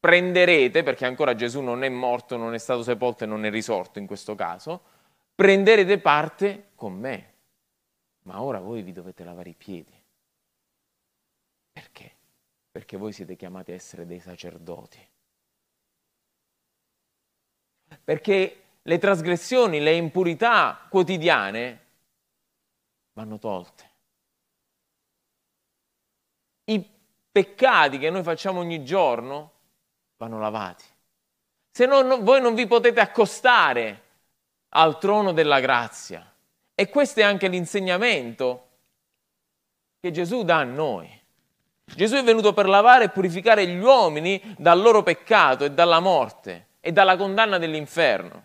prenderete, 0.00 0.82
perché 0.82 1.04
ancora 1.04 1.34
Gesù 1.34 1.60
non 1.60 1.84
è 1.84 1.88
morto, 1.90 2.38
non 2.38 2.54
è 2.54 2.58
stato 2.58 2.82
sepolto 2.82 3.24
e 3.24 3.26
non 3.26 3.44
è 3.44 3.50
risorto 3.50 3.98
in 3.98 4.06
questo 4.06 4.34
caso, 4.34 4.80
prenderete 5.34 5.98
parte 5.98 6.70
con 6.74 6.94
me 6.94 7.34
ma 8.22 8.40
ora 8.40 8.60
voi 8.60 8.80
vi 8.80 8.92
dovete 8.92 9.22
lavare 9.22 9.50
i 9.50 9.54
piedi. 9.54 10.02
Perché? 11.72 12.16
Perché 12.70 12.96
voi 12.96 13.12
siete 13.12 13.36
chiamati 13.36 13.72
a 13.72 13.74
essere 13.74 14.06
dei 14.06 14.20
sacerdoti. 14.20 15.08
Perché 18.04 18.67
le 18.88 18.98
trasgressioni, 18.98 19.80
le 19.80 19.92
impurità 19.92 20.86
quotidiane 20.88 21.84
vanno 23.12 23.38
tolte. 23.38 23.90
I 26.64 26.90
peccati 27.30 27.98
che 27.98 28.08
noi 28.08 28.22
facciamo 28.22 28.60
ogni 28.60 28.82
giorno 28.84 29.52
vanno 30.16 30.38
lavati. 30.38 30.84
Se 31.70 31.84
no, 31.84 32.00
no 32.00 32.22
voi 32.22 32.40
non 32.40 32.54
vi 32.54 32.66
potete 32.66 33.00
accostare 33.00 34.02
al 34.70 34.98
trono 34.98 35.32
della 35.32 35.60
grazia. 35.60 36.24
E 36.74 36.88
questo 36.88 37.20
è 37.20 37.24
anche 37.24 37.48
l'insegnamento 37.48 38.68
che 40.00 40.10
Gesù 40.10 40.44
dà 40.44 40.60
a 40.60 40.64
noi. 40.64 41.10
Gesù 41.84 42.14
è 42.14 42.22
venuto 42.22 42.54
per 42.54 42.66
lavare 42.66 43.04
e 43.04 43.10
purificare 43.10 43.66
gli 43.66 43.78
uomini 43.78 44.40
dal 44.56 44.80
loro 44.80 45.02
peccato 45.02 45.64
e 45.66 45.72
dalla 45.72 46.00
morte 46.00 46.68
e 46.80 46.90
dalla 46.92 47.16
condanna 47.16 47.58
dell'inferno, 47.58 48.44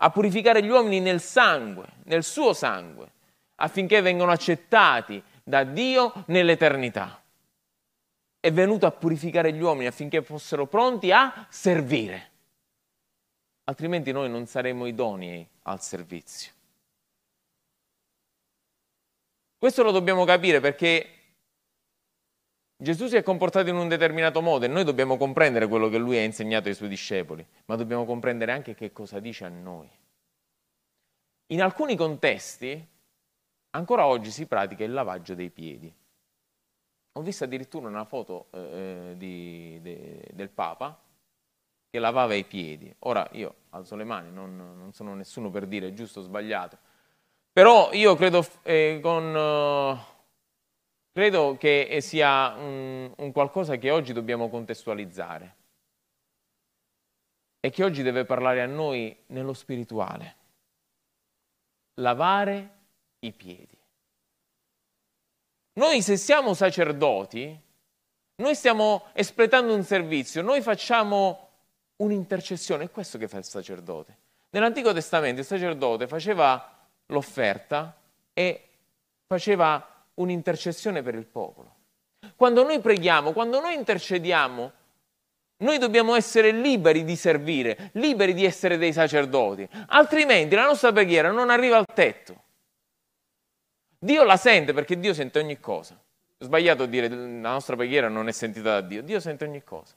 a 0.00 0.10
purificare 0.10 0.62
gli 0.62 0.68
uomini 0.68 1.00
nel 1.00 1.20
sangue, 1.20 1.86
nel 2.04 2.22
suo 2.22 2.52
sangue, 2.52 3.10
affinché 3.56 4.00
vengano 4.00 4.30
accettati 4.30 5.22
da 5.42 5.64
Dio 5.64 6.24
nell'eternità. 6.26 7.20
È 8.40 8.52
venuto 8.52 8.86
a 8.86 8.92
purificare 8.92 9.52
gli 9.52 9.60
uomini 9.60 9.86
affinché 9.86 10.22
fossero 10.22 10.66
pronti 10.66 11.10
a 11.10 11.46
servire, 11.48 12.30
altrimenti 13.64 14.12
noi 14.12 14.30
non 14.30 14.46
saremo 14.46 14.86
idonei 14.86 15.46
al 15.62 15.82
servizio. 15.82 16.52
Questo 19.58 19.82
lo 19.82 19.90
dobbiamo 19.90 20.24
capire 20.24 20.60
perché 20.60 21.17
Gesù 22.80 23.08
si 23.08 23.16
è 23.16 23.24
comportato 23.24 23.68
in 23.68 23.74
un 23.74 23.88
determinato 23.88 24.40
modo 24.40 24.64
e 24.64 24.68
noi 24.68 24.84
dobbiamo 24.84 25.16
comprendere 25.16 25.66
quello 25.66 25.88
che 25.88 25.98
lui 25.98 26.16
ha 26.16 26.22
insegnato 26.22 26.68
ai 26.68 26.74
suoi 26.74 26.88
discepoli, 26.88 27.44
ma 27.64 27.74
dobbiamo 27.74 28.04
comprendere 28.04 28.52
anche 28.52 28.74
che 28.74 28.92
cosa 28.92 29.18
dice 29.18 29.44
a 29.44 29.48
noi. 29.48 29.90
In 31.46 31.60
alcuni 31.60 31.96
contesti 31.96 32.86
ancora 33.70 34.06
oggi 34.06 34.30
si 34.30 34.46
pratica 34.46 34.84
il 34.84 34.92
lavaggio 34.92 35.34
dei 35.34 35.50
piedi. 35.50 35.92
Ho 37.14 37.20
visto 37.20 37.42
addirittura 37.42 37.88
una 37.88 38.04
foto 38.04 38.46
eh, 38.52 39.14
di, 39.16 39.80
de, 39.82 40.28
del 40.32 40.48
Papa 40.48 40.96
che 41.90 41.98
lavava 41.98 42.34
i 42.34 42.44
piedi. 42.44 42.94
Ora 43.00 43.28
io 43.32 43.54
alzo 43.70 43.96
le 43.96 44.04
mani, 44.04 44.30
non, 44.30 44.54
non 44.56 44.92
sono 44.92 45.16
nessuno 45.16 45.50
per 45.50 45.66
dire 45.66 45.94
giusto 45.94 46.20
o 46.20 46.22
sbagliato, 46.22 46.78
Però 47.52 47.90
io 47.92 48.14
credo, 48.14 48.46
eh, 48.62 49.00
con, 49.02 49.34
uh, 49.34 49.98
credo 51.18 51.56
che 51.58 51.98
sia 52.00 52.54
un, 52.56 53.12
un 53.16 53.32
qualcosa 53.32 53.74
che 53.74 53.90
oggi 53.90 54.12
dobbiamo 54.12 54.48
contestualizzare 54.48 55.56
e 57.58 57.70
che 57.70 57.82
oggi 57.82 58.04
deve 58.04 58.24
parlare 58.24 58.62
a 58.62 58.66
noi 58.66 59.24
nello 59.26 59.52
spirituale. 59.52 60.36
Lavare 61.94 62.70
i 63.18 63.32
piedi. 63.32 63.76
Noi 65.72 66.02
se 66.02 66.16
siamo 66.16 66.54
sacerdoti, 66.54 67.60
noi 68.36 68.54
stiamo 68.54 69.06
espletando 69.12 69.74
un 69.74 69.82
servizio, 69.82 70.40
noi 70.40 70.60
facciamo 70.60 71.48
un'intercessione, 71.96 72.84
è 72.84 72.90
questo 72.92 73.18
che 73.18 73.26
fa 73.26 73.38
il 73.38 73.44
sacerdote. 73.44 74.16
Nell'Antico 74.50 74.92
Testamento 74.92 75.40
il 75.40 75.46
sacerdote 75.46 76.06
faceva 76.06 76.78
l'offerta 77.06 78.00
e 78.32 78.68
faceva 79.26 79.96
un'intercessione 80.18 81.02
per 81.02 81.14
il 81.14 81.26
popolo. 81.26 81.74
Quando 82.36 82.62
noi 82.62 82.80
preghiamo, 82.80 83.32
quando 83.32 83.60
noi 83.60 83.74
intercediamo, 83.74 84.72
noi 85.58 85.78
dobbiamo 85.78 86.14
essere 86.14 86.52
liberi 86.52 87.04
di 87.04 87.16
servire, 87.16 87.90
liberi 87.94 88.32
di 88.32 88.44
essere 88.44 88.78
dei 88.78 88.92
sacerdoti, 88.92 89.68
altrimenti 89.88 90.54
la 90.54 90.66
nostra 90.66 90.92
preghiera 90.92 91.30
non 91.32 91.50
arriva 91.50 91.76
al 91.76 91.86
tetto. 91.92 92.42
Dio 93.98 94.22
la 94.22 94.36
sente 94.36 94.72
perché 94.72 94.98
Dio 94.98 95.12
sente 95.12 95.40
ogni 95.40 95.58
cosa. 95.58 96.00
È 96.36 96.44
sbagliato 96.44 96.86
dire 96.86 97.08
che 97.08 97.16
la 97.16 97.50
nostra 97.50 97.74
preghiera 97.74 98.08
non 98.08 98.28
è 98.28 98.32
sentita 98.32 98.80
da 98.80 98.80
Dio, 98.80 99.02
Dio 99.02 99.18
sente 99.18 99.44
ogni 99.44 99.64
cosa. 99.64 99.94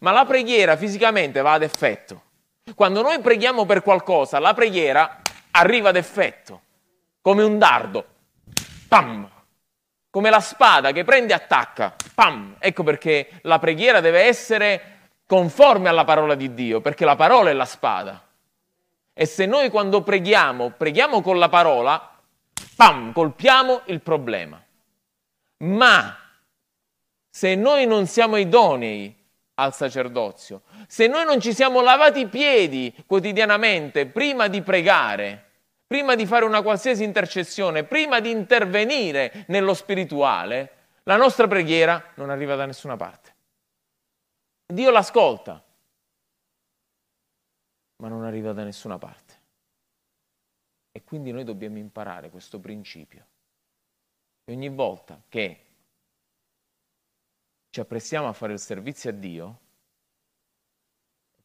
Ma 0.00 0.12
la 0.12 0.24
preghiera 0.24 0.76
fisicamente 0.76 1.40
va 1.40 1.54
ad 1.54 1.62
effetto. 1.62 2.22
Quando 2.74 3.02
noi 3.02 3.20
preghiamo 3.20 3.64
per 3.64 3.82
qualcosa, 3.82 4.38
la 4.38 4.54
preghiera 4.54 5.22
arriva 5.52 5.88
ad 5.88 5.96
effetto, 5.96 6.60
come 7.20 7.42
un 7.42 7.58
dardo. 7.58 8.06
Pam! 8.86 9.35
Come 10.16 10.30
la 10.30 10.40
spada 10.40 10.92
che 10.92 11.04
prende 11.04 11.34
e 11.34 11.36
attacca. 11.36 11.94
Pam! 12.14 12.56
Ecco 12.58 12.82
perché 12.82 13.32
la 13.42 13.58
preghiera 13.58 14.00
deve 14.00 14.22
essere 14.22 15.10
conforme 15.26 15.90
alla 15.90 16.04
parola 16.04 16.34
di 16.34 16.54
Dio, 16.54 16.80
perché 16.80 17.04
la 17.04 17.16
parola 17.16 17.50
è 17.50 17.52
la 17.52 17.66
spada. 17.66 18.26
E 19.12 19.26
se 19.26 19.44
noi 19.44 19.68
quando 19.68 20.00
preghiamo, 20.00 20.70
preghiamo 20.70 21.20
con 21.20 21.38
la 21.38 21.50
parola, 21.50 22.16
pam, 22.76 23.12
colpiamo 23.12 23.82
il 23.88 24.00
problema. 24.00 24.58
Ma 25.58 26.16
se 27.28 27.54
noi 27.54 27.84
non 27.84 28.06
siamo 28.06 28.38
idonei 28.38 29.14
al 29.56 29.74
sacerdozio, 29.74 30.62
se 30.86 31.08
noi 31.08 31.26
non 31.26 31.42
ci 31.42 31.52
siamo 31.52 31.82
lavati 31.82 32.20
i 32.20 32.28
piedi 32.28 32.90
quotidianamente 33.04 34.06
prima 34.06 34.48
di 34.48 34.62
pregare, 34.62 35.45
prima 35.86 36.14
di 36.14 36.26
fare 36.26 36.44
una 36.44 36.62
qualsiasi 36.62 37.04
intercessione, 37.04 37.84
prima 37.84 38.20
di 38.20 38.30
intervenire 38.30 39.44
nello 39.48 39.74
spirituale, 39.74 40.72
la 41.04 41.16
nostra 41.16 41.46
preghiera 41.46 42.12
non 42.16 42.30
arriva 42.30 42.56
da 42.56 42.66
nessuna 42.66 42.96
parte. 42.96 43.34
Dio 44.66 44.90
l'ascolta, 44.90 45.62
ma 47.96 48.08
non 48.08 48.24
arriva 48.24 48.52
da 48.52 48.64
nessuna 48.64 48.98
parte. 48.98 49.34
E 50.90 51.04
quindi 51.04 51.30
noi 51.30 51.44
dobbiamo 51.44 51.78
imparare 51.78 52.30
questo 52.30 52.58
principio. 52.58 53.26
E 54.44 54.52
ogni 54.52 54.68
volta 54.68 55.20
che 55.28 55.64
ci 57.70 57.80
apprestiamo 57.80 58.26
a 58.26 58.32
fare 58.32 58.54
il 58.54 58.58
servizio 58.58 59.10
a 59.10 59.12
Dio, 59.12 59.60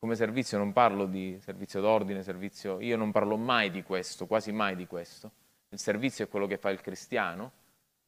come 0.01 0.15
servizio 0.15 0.57
non 0.57 0.73
parlo 0.73 1.05
di 1.05 1.37
servizio 1.39 1.79
d'ordine, 1.79 2.23
servizio, 2.23 2.79
io 2.79 2.97
non 2.97 3.11
parlo 3.11 3.37
mai 3.37 3.69
di 3.69 3.83
questo, 3.83 4.25
quasi 4.25 4.51
mai 4.51 4.75
di 4.75 4.87
questo. 4.87 5.31
Il 5.69 5.77
servizio 5.77 6.25
è 6.25 6.27
quello 6.27 6.47
che 6.47 6.57
fa 6.57 6.71
il 6.71 6.81
cristiano, 6.81 7.51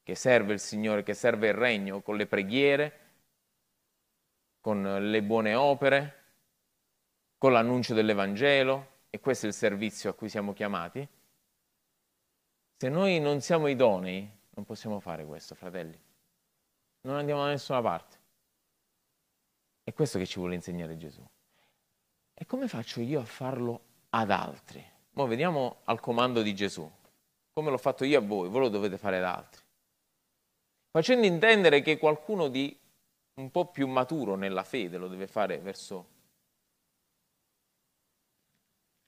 che 0.01 0.15
serve 0.15 0.53
il 0.53 0.59
Signore, 0.59 1.03
che 1.03 1.13
serve 1.13 1.49
il 1.49 1.53
regno 1.53 2.01
con 2.01 2.17
le 2.17 2.25
preghiere, 2.25 2.99
con 4.59 4.81
le 4.81 5.21
buone 5.21 5.53
opere, 5.53 6.23
con 7.37 7.51
l'annuncio 7.51 7.93
dell'Evangelo, 7.93 8.87
e 9.11 9.19
questo 9.19 9.45
è 9.45 9.49
il 9.49 9.53
servizio 9.53 10.09
a 10.09 10.13
cui 10.15 10.29
siamo 10.29 10.51
chiamati. 10.51 11.07
Se 12.75 12.89
noi 12.89 13.19
non 13.19 13.39
siamo 13.39 13.67
idonei, 13.67 14.27
non 14.55 14.65
possiamo 14.65 14.99
fare 14.99 15.25
questo, 15.25 15.53
fratelli. 15.53 16.01
Non 17.01 17.17
andiamo 17.17 17.43
da 17.43 17.49
nessuna 17.49 17.83
parte. 17.83 18.17
È 19.83 19.93
questo 19.93 20.17
che 20.17 20.25
ci 20.25 20.39
vuole 20.39 20.55
insegnare 20.55 20.97
Gesù. 20.97 21.23
E 22.33 22.45
come 22.45 22.67
faccio 22.67 23.01
io 23.01 23.19
a 23.21 23.25
farlo 23.25 23.81
ad 24.09 24.31
altri? 24.31 24.83
Ora 25.13 25.27
vediamo 25.27 25.81
al 25.85 25.99
comando 25.99 26.41
di 26.41 26.55
Gesù. 26.55 26.89
Come 27.53 27.69
l'ho 27.69 27.77
fatto 27.77 28.03
io 28.03 28.17
a 28.17 28.21
voi, 28.21 28.49
voi 28.49 28.61
lo 28.61 28.69
dovete 28.69 28.97
fare 28.97 29.17
ad 29.17 29.25
altri. 29.25 29.61
Facendo 30.89 31.25
intendere 31.25 31.81
che 31.81 31.97
qualcuno 31.97 32.47
di 32.47 32.77
un 33.35 33.51
po' 33.51 33.67
più 33.67 33.87
maturo 33.87 34.35
nella 34.35 34.63
fede 34.63 34.97
lo 34.97 35.07
deve 35.07 35.27
fare 35.27 35.57
verso 35.59 36.11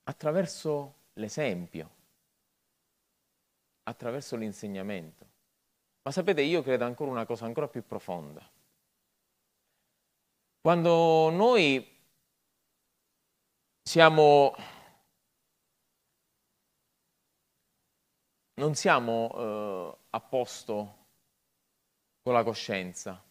attraverso 0.03 0.93
l'esempio 1.13 1.95
attraverso 3.85 4.35
l'insegnamento. 4.35 5.25
Ma 6.03 6.11
sapete, 6.11 6.41
io 6.41 6.61
credo 6.61 6.85
ancora 6.85 7.11
una 7.11 7.25
cosa 7.25 7.45
ancora 7.45 7.67
più 7.67 7.83
profonda. 7.85 8.47
Quando 10.61 11.29
noi 11.29 11.94
siamo, 13.87 14.55
non 18.55 18.73
siamo 18.73 19.31
eh, 19.37 19.97
a 20.09 20.19
posto 20.19 20.95
con 22.23 22.33
la 22.33 22.43
coscienza, 22.43 23.23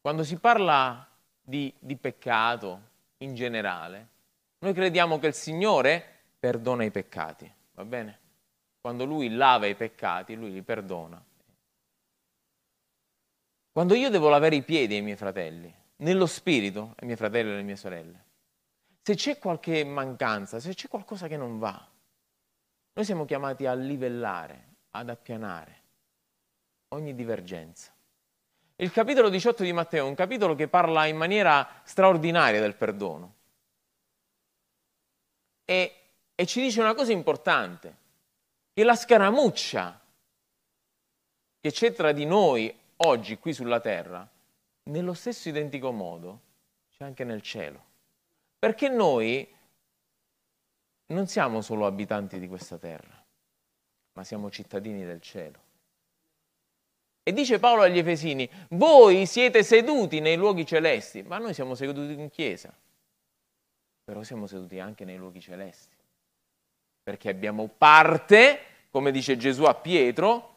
quando 0.00 0.22
si 0.22 0.38
parla 0.38 1.06
di, 1.42 1.74
di 1.80 1.96
peccato 1.96 2.92
in 3.18 3.34
generale, 3.34 4.08
noi 4.60 4.72
crediamo 4.72 5.18
che 5.18 5.26
il 5.26 5.34
Signore 5.34 6.22
perdona 6.38 6.84
i 6.84 6.92
peccati, 6.92 7.52
va 7.72 7.84
bene? 7.84 8.20
Quando 8.80 9.04
lui 9.04 9.30
lava 9.30 9.66
i 9.66 9.74
peccati, 9.74 10.36
lui 10.36 10.52
li 10.52 10.62
perdona. 10.62 11.22
Quando 13.72 13.94
io 13.94 14.10
devo 14.10 14.28
lavare 14.28 14.54
i 14.54 14.62
piedi 14.62 14.94
ai 14.94 15.02
miei 15.02 15.16
fratelli, 15.16 15.74
nello 15.96 16.26
spirito, 16.26 16.94
ai 16.96 17.06
miei 17.06 17.16
fratelli 17.16 17.50
e 17.50 17.52
alle 17.54 17.62
mie 17.62 17.76
sorelle, 17.76 18.24
se 19.06 19.16
c'è 19.16 19.38
qualche 19.38 19.84
mancanza, 19.84 20.58
se 20.58 20.72
c'è 20.72 20.88
qualcosa 20.88 21.28
che 21.28 21.36
non 21.36 21.58
va, 21.58 21.86
noi 22.94 23.04
siamo 23.04 23.26
chiamati 23.26 23.66
a 23.66 23.74
livellare, 23.74 24.76
ad 24.92 25.10
appianare 25.10 25.82
ogni 26.94 27.14
divergenza. 27.14 27.92
Il 28.76 28.90
capitolo 28.90 29.28
18 29.28 29.62
di 29.62 29.74
Matteo 29.74 30.06
è 30.06 30.08
un 30.08 30.14
capitolo 30.14 30.54
che 30.54 30.68
parla 30.68 31.04
in 31.04 31.18
maniera 31.18 31.82
straordinaria 31.84 32.62
del 32.62 32.76
perdono 32.76 33.34
e, 35.66 35.96
e 36.34 36.46
ci 36.46 36.62
dice 36.62 36.80
una 36.80 36.94
cosa 36.94 37.12
importante 37.12 37.96
che 38.72 38.84
la 38.84 38.96
scaramuccia 38.96 40.00
che 41.60 41.70
c'è 41.70 41.92
tra 41.92 42.12
di 42.12 42.24
noi 42.24 42.74
oggi 42.96 43.36
qui 43.36 43.52
sulla 43.52 43.80
terra, 43.80 44.26
nello 44.84 45.12
stesso 45.12 45.50
identico 45.50 45.92
modo 45.92 46.40
c'è 46.96 47.04
anche 47.04 47.24
nel 47.24 47.42
cielo. 47.42 47.92
Perché 48.64 48.88
noi 48.88 49.46
non 51.08 51.26
siamo 51.26 51.60
solo 51.60 51.84
abitanti 51.84 52.38
di 52.38 52.48
questa 52.48 52.78
terra, 52.78 53.22
ma 54.14 54.24
siamo 54.24 54.50
cittadini 54.50 55.04
del 55.04 55.20
cielo. 55.20 55.58
E 57.22 57.32
dice 57.34 57.58
Paolo 57.58 57.82
agli 57.82 57.98
Efesini, 57.98 58.48
voi 58.70 59.26
siete 59.26 59.62
seduti 59.62 60.20
nei 60.20 60.36
luoghi 60.36 60.64
celesti, 60.64 61.22
ma 61.22 61.36
noi 61.36 61.52
siamo 61.52 61.74
seduti 61.74 62.18
in 62.18 62.30
chiesa, 62.30 62.74
però 64.02 64.22
siamo 64.22 64.46
seduti 64.46 64.78
anche 64.78 65.04
nei 65.04 65.18
luoghi 65.18 65.42
celesti 65.42 65.94
perché 67.02 67.28
abbiamo 67.28 67.68
parte, 67.68 68.60
come 68.88 69.10
dice 69.10 69.36
Gesù 69.36 69.64
a 69.64 69.74
Pietro, 69.74 70.54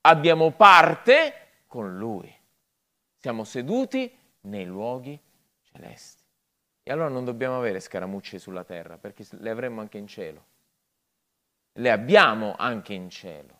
abbiamo 0.00 0.50
parte 0.50 1.62
con 1.68 1.96
Lui. 1.96 2.28
Siamo 3.14 3.44
seduti 3.44 4.12
nei 4.40 4.64
luoghi 4.64 5.16
celesti. 5.62 6.25
E 6.88 6.92
allora 6.92 7.08
non 7.08 7.24
dobbiamo 7.24 7.58
avere 7.58 7.80
scaramucce 7.80 8.38
sulla 8.38 8.62
terra, 8.62 8.96
perché 8.96 9.26
le 9.40 9.50
avremo 9.50 9.80
anche 9.80 9.98
in 9.98 10.06
cielo. 10.06 10.44
Le 11.72 11.90
abbiamo 11.90 12.54
anche 12.56 12.94
in 12.94 13.10
cielo. 13.10 13.58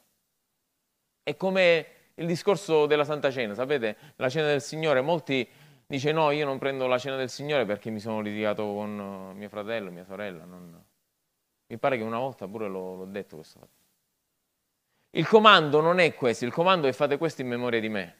È 1.24 1.36
come 1.36 1.86
il 2.14 2.24
discorso 2.24 2.86
della 2.86 3.02
Santa 3.02 3.32
Cena, 3.32 3.52
sapete? 3.54 3.96
La 4.14 4.28
cena 4.28 4.46
del 4.46 4.62
Signore, 4.62 5.00
molti 5.00 5.44
dicono 5.84 6.26
no, 6.26 6.30
io 6.30 6.44
non 6.44 6.58
prendo 6.58 6.86
la 6.86 6.98
cena 6.98 7.16
del 7.16 7.28
Signore 7.28 7.64
perché 7.64 7.90
mi 7.90 7.98
sono 7.98 8.20
litigato 8.20 8.62
con 8.62 9.32
mio 9.34 9.48
fratello, 9.48 9.90
mia 9.90 10.04
sorella, 10.04 10.44
non, 10.44 10.80
mi 11.66 11.78
pare 11.78 11.96
che 11.96 12.04
una 12.04 12.20
volta 12.20 12.46
pure 12.46 12.68
l'ho, 12.68 12.94
l'ho 12.94 13.06
detto 13.06 13.34
questo 13.34 13.58
fatto. 13.58 13.84
Il 15.10 15.26
comando 15.26 15.80
non 15.80 15.98
è 15.98 16.14
questo, 16.14 16.44
il 16.44 16.52
comando 16.52 16.86
è 16.86 16.92
fate 16.92 17.18
questo 17.18 17.40
in 17.40 17.48
memoria 17.48 17.80
di 17.80 17.88
me. 17.88 18.16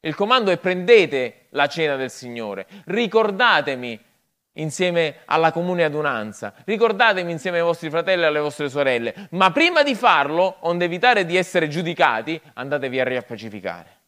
Il 0.00 0.14
comando 0.14 0.50
è 0.50 0.58
prendete 0.58 1.46
la 1.52 1.68
cena 1.68 1.96
del 1.96 2.10
Signore, 2.10 2.66
ricordatemi 2.84 4.10
insieme 4.54 5.18
alla 5.26 5.52
comune 5.52 5.84
adunanza. 5.84 6.54
Ricordatevi 6.64 7.30
insieme 7.30 7.58
ai 7.58 7.64
vostri 7.64 7.90
fratelli 7.90 8.22
e 8.22 8.26
alle 8.26 8.40
vostre 8.40 8.68
sorelle. 8.68 9.28
Ma 9.30 9.50
prima 9.52 9.82
di 9.82 9.94
farlo, 9.94 10.56
onde 10.60 10.84
evitare 10.84 11.24
di 11.24 11.36
essere 11.36 11.68
giudicati, 11.68 12.40
andatevi 12.54 13.00
a 13.00 13.04
riappacificare. 13.04 14.00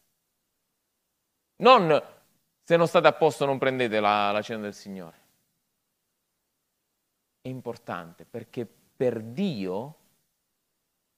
Non 1.57 2.03
se 2.63 2.77
non 2.77 2.89
state 2.89 3.07
a 3.07 3.13
posto 3.13 3.45
non 3.45 3.59
prendete 3.59 4.01
la, 4.01 4.33
la 4.33 4.41
cena 4.41 4.63
del 4.63 4.75
Signore. 4.75 5.23
È 7.43 7.49
importante 7.49 8.25
perché 8.25 8.67
per 8.97 9.21
Dio 9.21 9.97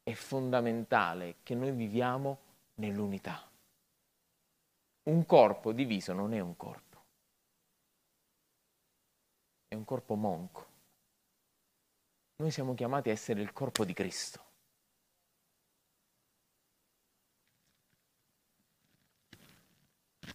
è 0.02 0.12
fondamentale 0.12 1.36
che 1.42 1.54
noi 1.54 1.70
viviamo 1.70 2.38
nell'unità. 2.74 3.48
Un 5.04 5.24
corpo 5.24 5.70
diviso 5.70 6.12
non 6.12 6.34
è 6.34 6.40
un 6.40 6.56
corpo, 6.56 6.85
è 9.68 9.74
un 9.74 9.84
corpo 9.84 10.14
monco. 10.14 10.66
Noi 12.36 12.50
siamo 12.50 12.74
chiamati 12.74 13.08
a 13.08 13.12
essere 13.12 13.40
il 13.40 13.52
corpo 13.52 13.84
di 13.84 13.92
Cristo. 13.92 14.44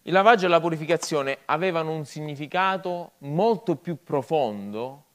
Il 0.04 0.14
lavaggio 0.14 0.48
e 0.48 0.50
la 0.50 0.60
purificazione 0.60 1.40
avevano 1.46 1.94
un 1.94 2.06
significato 2.06 3.14
molto 3.20 3.76
più 3.76 4.02
profondo, 4.04 5.06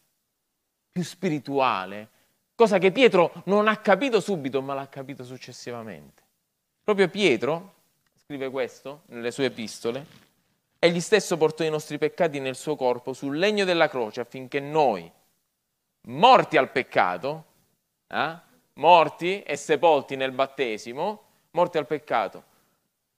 più 0.93 1.03
spirituale, 1.03 2.11
cosa 2.55 2.79
che 2.79 2.93
Pietro 2.93 3.33
non 3.47 3.67
ha 3.67 3.77
capito 3.79 4.21
subito, 4.21 4.63
ma 4.63 4.75
l'ha 4.75 4.89
capito 4.89 5.25
successivamente. 5.25 6.23
Proprio 6.85 7.09
Pietro 7.09 7.75
scrive 8.15 8.49
questo 8.49 9.03
nelle 9.07 9.33
sue 9.33 9.47
epistole, 9.47 10.07
egli 10.79 11.01
stesso 11.01 11.37
portò 11.37 11.65
i 11.65 11.71
nostri 11.71 11.99
peccati 11.99 12.41
nel 12.41 12.57
suo 12.57 12.77
corpo 12.77 13.13
sul 13.13 13.39
legno 13.39 13.65
della 13.65 13.89
croce 13.89 14.21
affinché 14.21 14.61
noi, 14.61 15.11
morti 16.03 16.57
al 16.57 16.71
peccato, 16.71 17.45
eh, 18.07 18.39
morti 18.75 19.43
e 19.43 19.57
sepolti 19.57 20.17
nel 20.17 20.33
battesimo, 20.33 21.23
morti 21.53 21.79
al 21.79 21.87
peccato, 21.87 22.45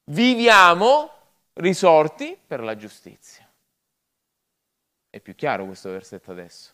viviamo 0.05 1.11
risorti 1.55 2.39
per 2.47 2.63
la 2.63 2.77
giustizia. 2.77 3.47
È 5.11 5.21
più 5.21 5.35
chiaro 5.35 5.65
questo 5.67 5.91
versetto 5.91 6.31
adesso. 6.31 6.73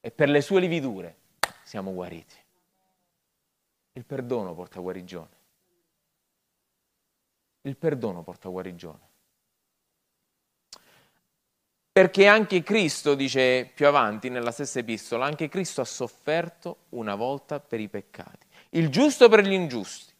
E 0.00 0.10
per 0.10 0.28
le 0.28 0.40
sue 0.40 0.60
lividure 0.60 1.16
siamo 1.62 1.92
guariti. 1.92 2.36
Il 3.92 4.04
perdono 4.04 4.54
porta 4.54 4.80
guarigione. 4.80 5.40
Il 7.62 7.76
perdono 7.76 8.22
porta 8.22 8.48
guarigione. 8.48 9.10
Perché 11.92 12.26
anche 12.26 12.62
Cristo, 12.62 13.14
dice 13.14 13.70
più 13.74 13.86
avanti 13.86 14.30
nella 14.30 14.50
stessa 14.50 14.78
epistola, 14.78 15.26
anche 15.26 15.48
Cristo 15.48 15.82
ha 15.82 15.84
sofferto 15.84 16.84
una 16.90 17.14
volta 17.14 17.60
per 17.60 17.80
i 17.80 17.88
peccati. 17.88 18.46
Il 18.70 18.88
giusto 18.88 19.28
per 19.28 19.44
gli 19.44 19.52
ingiusti 19.52 20.10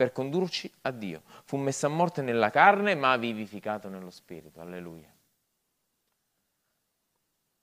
per 0.00 0.12
condurci 0.12 0.72
a 0.82 0.92
Dio. 0.92 1.22
Fu 1.44 1.56
messo 1.56 1.86
a 1.86 1.88
morte 1.90 2.22
nella 2.22 2.50
carne, 2.50 2.94
ma 2.94 3.16
vivificato 3.16 3.88
nello 3.88 4.10
spirito. 4.10 4.60
Alleluia. 4.60 5.12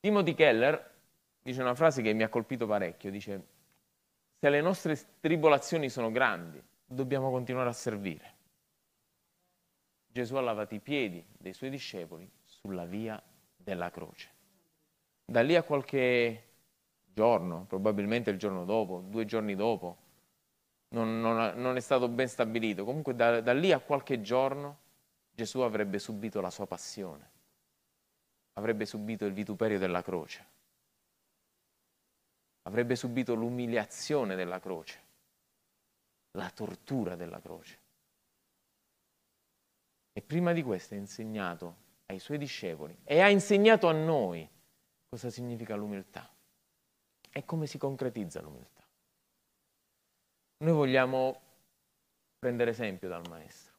Timothy 0.02 0.36
Keller 0.36 0.96
dice 1.42 1.62
una 1.62 1.74
frase 1.74 2.02
che 2.02 2.14
mi 2.14 2.24
ha 2.24 2.30
colpito 2.30 2.68
parecchio, 2.68 3.10
dice, 3.10 3.48
se 4.40 4.50
le 4.50 4.62
nostre 4.62 5.00
tribolazioni 5.20 5.90
sono 5.90 6.12
grandi, 6.12 6.62
dobbiamo 6.86 7.32
continuare 7.32 7.70
a 7.70 7.74
servire. 7.74 8.36
Gesù 10.06 10.36
ha 10.36 10.42
lavato 10.42 10.76
i 10.76 10.80
piedi 10.80 11.26
dei 11.38 11.54
suoi 11.54 11.70
discepoli 11.70 12.30
sulla 12.44 12.86
via 12.86 13.20
della 13.68 13.90
croce. 13.90 14.30
Da 15.26 15.42
lì 15.42 15.58
a 15.58 15.64
qualche 15.64 16.44
giorno, 17.04 17.66
probabilmente 17.66 18.30
il 18.30 18.38
giorno 18.38 18.64
dopo, 18.64 19.02
due 19.02 19.26
giorni 19.26 19.56
dopo, 19.56 19.98
non, 20.90 21.20
non, 21.20 21.60
non 21.60 21.76
è 21.76 21.82
stato 21.82 22.08
ben 22.08 22.30
stabilito. 22.30 22.86
Comunque 22.86 23.14
da, 23.14 23.42
da 23.42 23.52
lì 23.52 23.74
a 23.74 23.80
qualche 23.80 24.22
giorno 24.22 24.86
Gesù 25.34 25.60
avrebbe 25.60 26.00
subito 26.00 26.40
la 26.40 26.50
sua 26.50 26.66
passione, 26.66 27.30
avrebbe 28.54 28.86
subito 28.86 29.26
il 29.26 29.34
vituperio 29.34 29.78
della 29.78 30.02
croce, 30.02 30.46
avrebbe 32.62 32.96
subito 32.96 33.36
l'umiliazione 33.36 34.36
della 34.36 34.60
croce, 34.62 35.02
la 36.32 36.50
tortura 36.52 37.18
della 37.18 37.42
croce. 37.42 37.80
E 40.14 40.22
prima 40.22 40.54
di 40.54 40.64
questo 40.64 40.94
ha 40.94 40.98
insegnato 40.98 41.86
ai 42.08 42.20
suoi 42.20 42.38
discepoli 42.38 42.98
e 43.04 43.20
ha 43.22 43.30
insegnato 43.30 43.88
a 43.88 43.94
noi 43.94 44.48
cosa 45.10 45.30
significa 45.30 45.76
l'umiltà 45.76 46.30
e 47.32 47.46
come 47.46 47.68
si 47.68 47.78
concretizza 47.78 48.42
l'umiltà. 48.42 48.86
Noi 50.60 50.74
vogliamo 50.74 51.42
prendere 52.40 52.72
esempio 52.72 53.08
dal 53.08 53.28
maestro. 53.28 53.76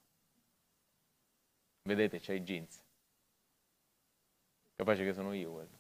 Vedete, 1.82 2.20
c'è 2.20 2.34
i 2.34 2.42
jeans. 2.42 2.84
Capace 4.76 5.04
che 5.04 5.12
sono 5.12 5.32
io 5.32 5.50
quello. 5.50 5.78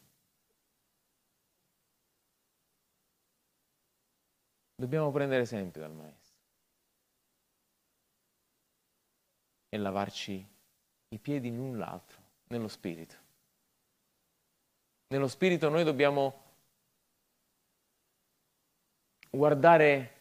Dobbiamo 4.74 5.10
prendere 5.12 5.42
esempio 5.42 5.80
dal 5.80 5.92
maestro. 5.92 6.36
E 9.68 9.76
lavarci 9.76 10.56
i 11.10 11.18
piedi 11.18 11.54
l'un 11.54 11.78
l'altro, 11.78 12.17
nello 12.48 12.68
spirito. 12.68 13.14
Nello 15.08 15.28
spirito 15.28 15.68
noi 15.68 15.84
dobbiamo 15.84 16.42
guardare 19.30 20.16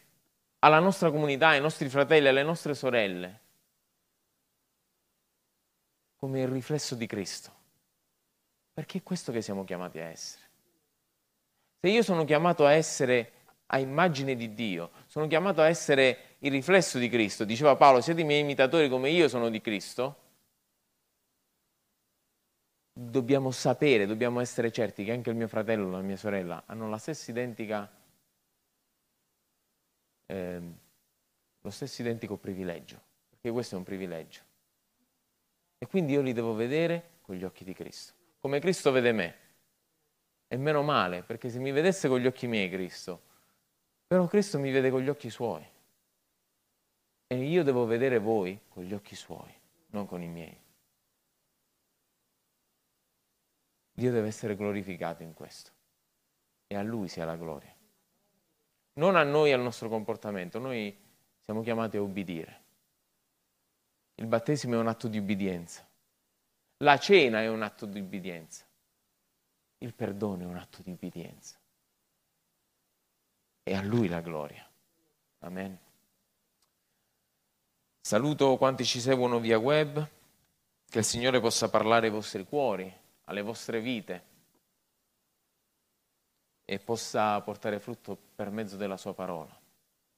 alla 0.60 0.78
nostra 0.78 1.10
comunità, 1.10 1.48
ai 1.48 1.60
nostri 1.60 1.88
fratelli, 1.88 2.28
alle 2.28 2.42
nostre 2.42 2.74
sorelle, 2.74 3.40
come 6.16 6.40
il 6.40 6.48
riflesso 6.48 6.94
di 6.94 7.06
Cristo. 7.06 7.56
Perché 8.72 8.98
è 8.98 9.02
questo 9.02 9.32
che 9.32 9.42
siamo 9.42 9.64
chiamati 9.64 9.98
a 9.98 10.04
essere. 10.04 10.46
Se 11.80 11.88
io 11.88 12.02
sono 12.02 12.24
chiamato 12.24 12.64
a 12.64 12.72
essere 12.72 13.32
a 13.66 13.78
immagine 13.78 14.34
di 14.34 14.54
Dio, 14.54 14.90
sono 15.06 15.26
chiamato 15.26 15.60
a 15.60 15.68
essere 15.68 16.36
il 16.38 16.50
riflesso 16.50 16.98
di 16.98 17.08
Cristo, 17.08 17.44
diceva 17.44 17.76
Paolo, 17.76 18.00
siete 18.00 18.22
i 18.22 18.24
miei 18.24 18.40
imitatori 18.40 18.88
come 18.88 19.10
io 19.10 19.28
sono 19.28 19.50
di 19.50 19.60
Cristo, 19.60 20.27
dobbiamo 23.00 23.52
sapere, 23.52 24.06
dobbiamo 24.06 24.40
essere 24.40 24.72
certi 24.72 25.04
che 25.04 25.12
anche 25.12 25.30
il 25.30 25.36
mio 25.36 25.46
fratello 25.46 25.88
la 25.88 26.00
mia 26.00 26.16
sorella 26.16 26.64
hanno 26.66 26.88
la 26.88 26.98
stessa 26.98 27.30
identica 27.30 27.88
eh, 30.26 30.60
lo 31.60 31.70
stesso 31.70 32.02
identico 32.02 32.36
privilegio, 32.36 33.00
perché 33.30 33.50
questo 33.50 33.76
è 33.76 33.78
un 33.78 33.84
privilegio. 33.84 34.40
E 35.78 35.86
quindi 35.86 36.12
io 36.12 36.22
li 36.22 36.32
devo 36.32 36.54
vedere 36.54 37.18
con 37.20 37.36
gli 37.36 37.44
occhi 37.44 37.62
di 37.62 37.72
Cristo, 37.72 38.14
come 38.40 38.58
Cristo 38.58 38.90
vede 38.90 39.12
me. 39.12 39.36
E 40.48 40.56
meno 40.56 40.82
male, 40.82 41.22
perché 41.22 41.50
se 41.50 41.58
mi 41.58 41.70
vedesse 41.70 42.08
con 42.08 42.18
gli 42.18 42.26
occhi 42.26 42.46
miei 42.46 42.70
Cristo, 42.70 43.22
però 44.06 44.26
Cristo 44.26 44.58
mi 44.58 44.70
vede 44.70 44.90
con 44.90 45.02
gli 45.02 45.08
occhi 45.08 45.30
suoi. 45.30 45.64
E 47.26 47.36
io 47.36 47.62
devo 47.62 47.84
vedere 47.84 48.18
voi 48.18 48.58
con 48.68 48.82
gli 48.82 48.94
occhi 48.94 49.14
suoi, 49.14 49.52
non 49.88 50.06
con 50.06 50.22
i 50.22 50.28
miei. 50.28 50.66
Dio 53.98 54.12
deve 54.12 54.28
essere 54.28 54.54
glorificato 54.54 55.22
in 55.22 55.34
questo. 55.34 55.70
E 56.66 56.76
a 56.76 56.82
Lui 56.82 57.08
sia 57.08 57.24
la 57.24 57.36
gloria 57.36 57.76
non 58.98 59.16
a 59.16 59.22
noi 59.22 59.52
al 59.52 59.60
nostro 59.60 59.88
comportamento, 59.88 60.58
noi 60.58 60.96
siamo 61.44 61.62
chiamati 61.62 61.96
a 61.96 62.02
ubbidire. 62.02 62.66
Il 64.16 64.26
battesimo 64.26 64.74
è 64.74 64.78
un 64.78 64.88
atto 64.88 65.08
di 65.08 65.18
ubbidienza, 65.18 65.88
la 66.78 66.98
cena 66.98 67.40
è 67.40 67.48
un 67.48 67.62
atto 67.62 67.86
di 67.86 68.00
ubbidienza, 68.00 68.64
il 69.78 69.94
perdono 69.94 70.42
è 70.42 70.46
un 70.46 70.56
atto 70.56 70.82
di 70.82 70.90
ubbidienza. 70.90 71.56
E 73.62 73.74
a 73.74 73.82
Lui 73.82 74.08
la 74.08 74.20
gloria. 74.20 74.68
Amen. 75.40 75.78
Saluto 78.00 78.56
quanti 78.56 78.84
ci 78.84 78.98
seguono 78.98 79.38
via 79.38 79.58
web, 79.58 80.08
che 80.88 80.98
il 80.98 81.04
Signore 81.04 81.38
possa 81.38 81.70
parlare 81.70 82.06
ai 82.06 82.12
vostri 82.12 82.44
cuori, 82.44 82.92
alle 83.28 83.42
vostre 83.42 83.80
vite 83.80 84.24
e 86.64 86.78
possa 86.78 87.40
portare 87.42 87.78
frutto 87.78 88.16
per 88.34 88.50
mezzo 88.50 88.76
della 88.76 88.96
sua 88.96 89.14
parola. 89.14 89.57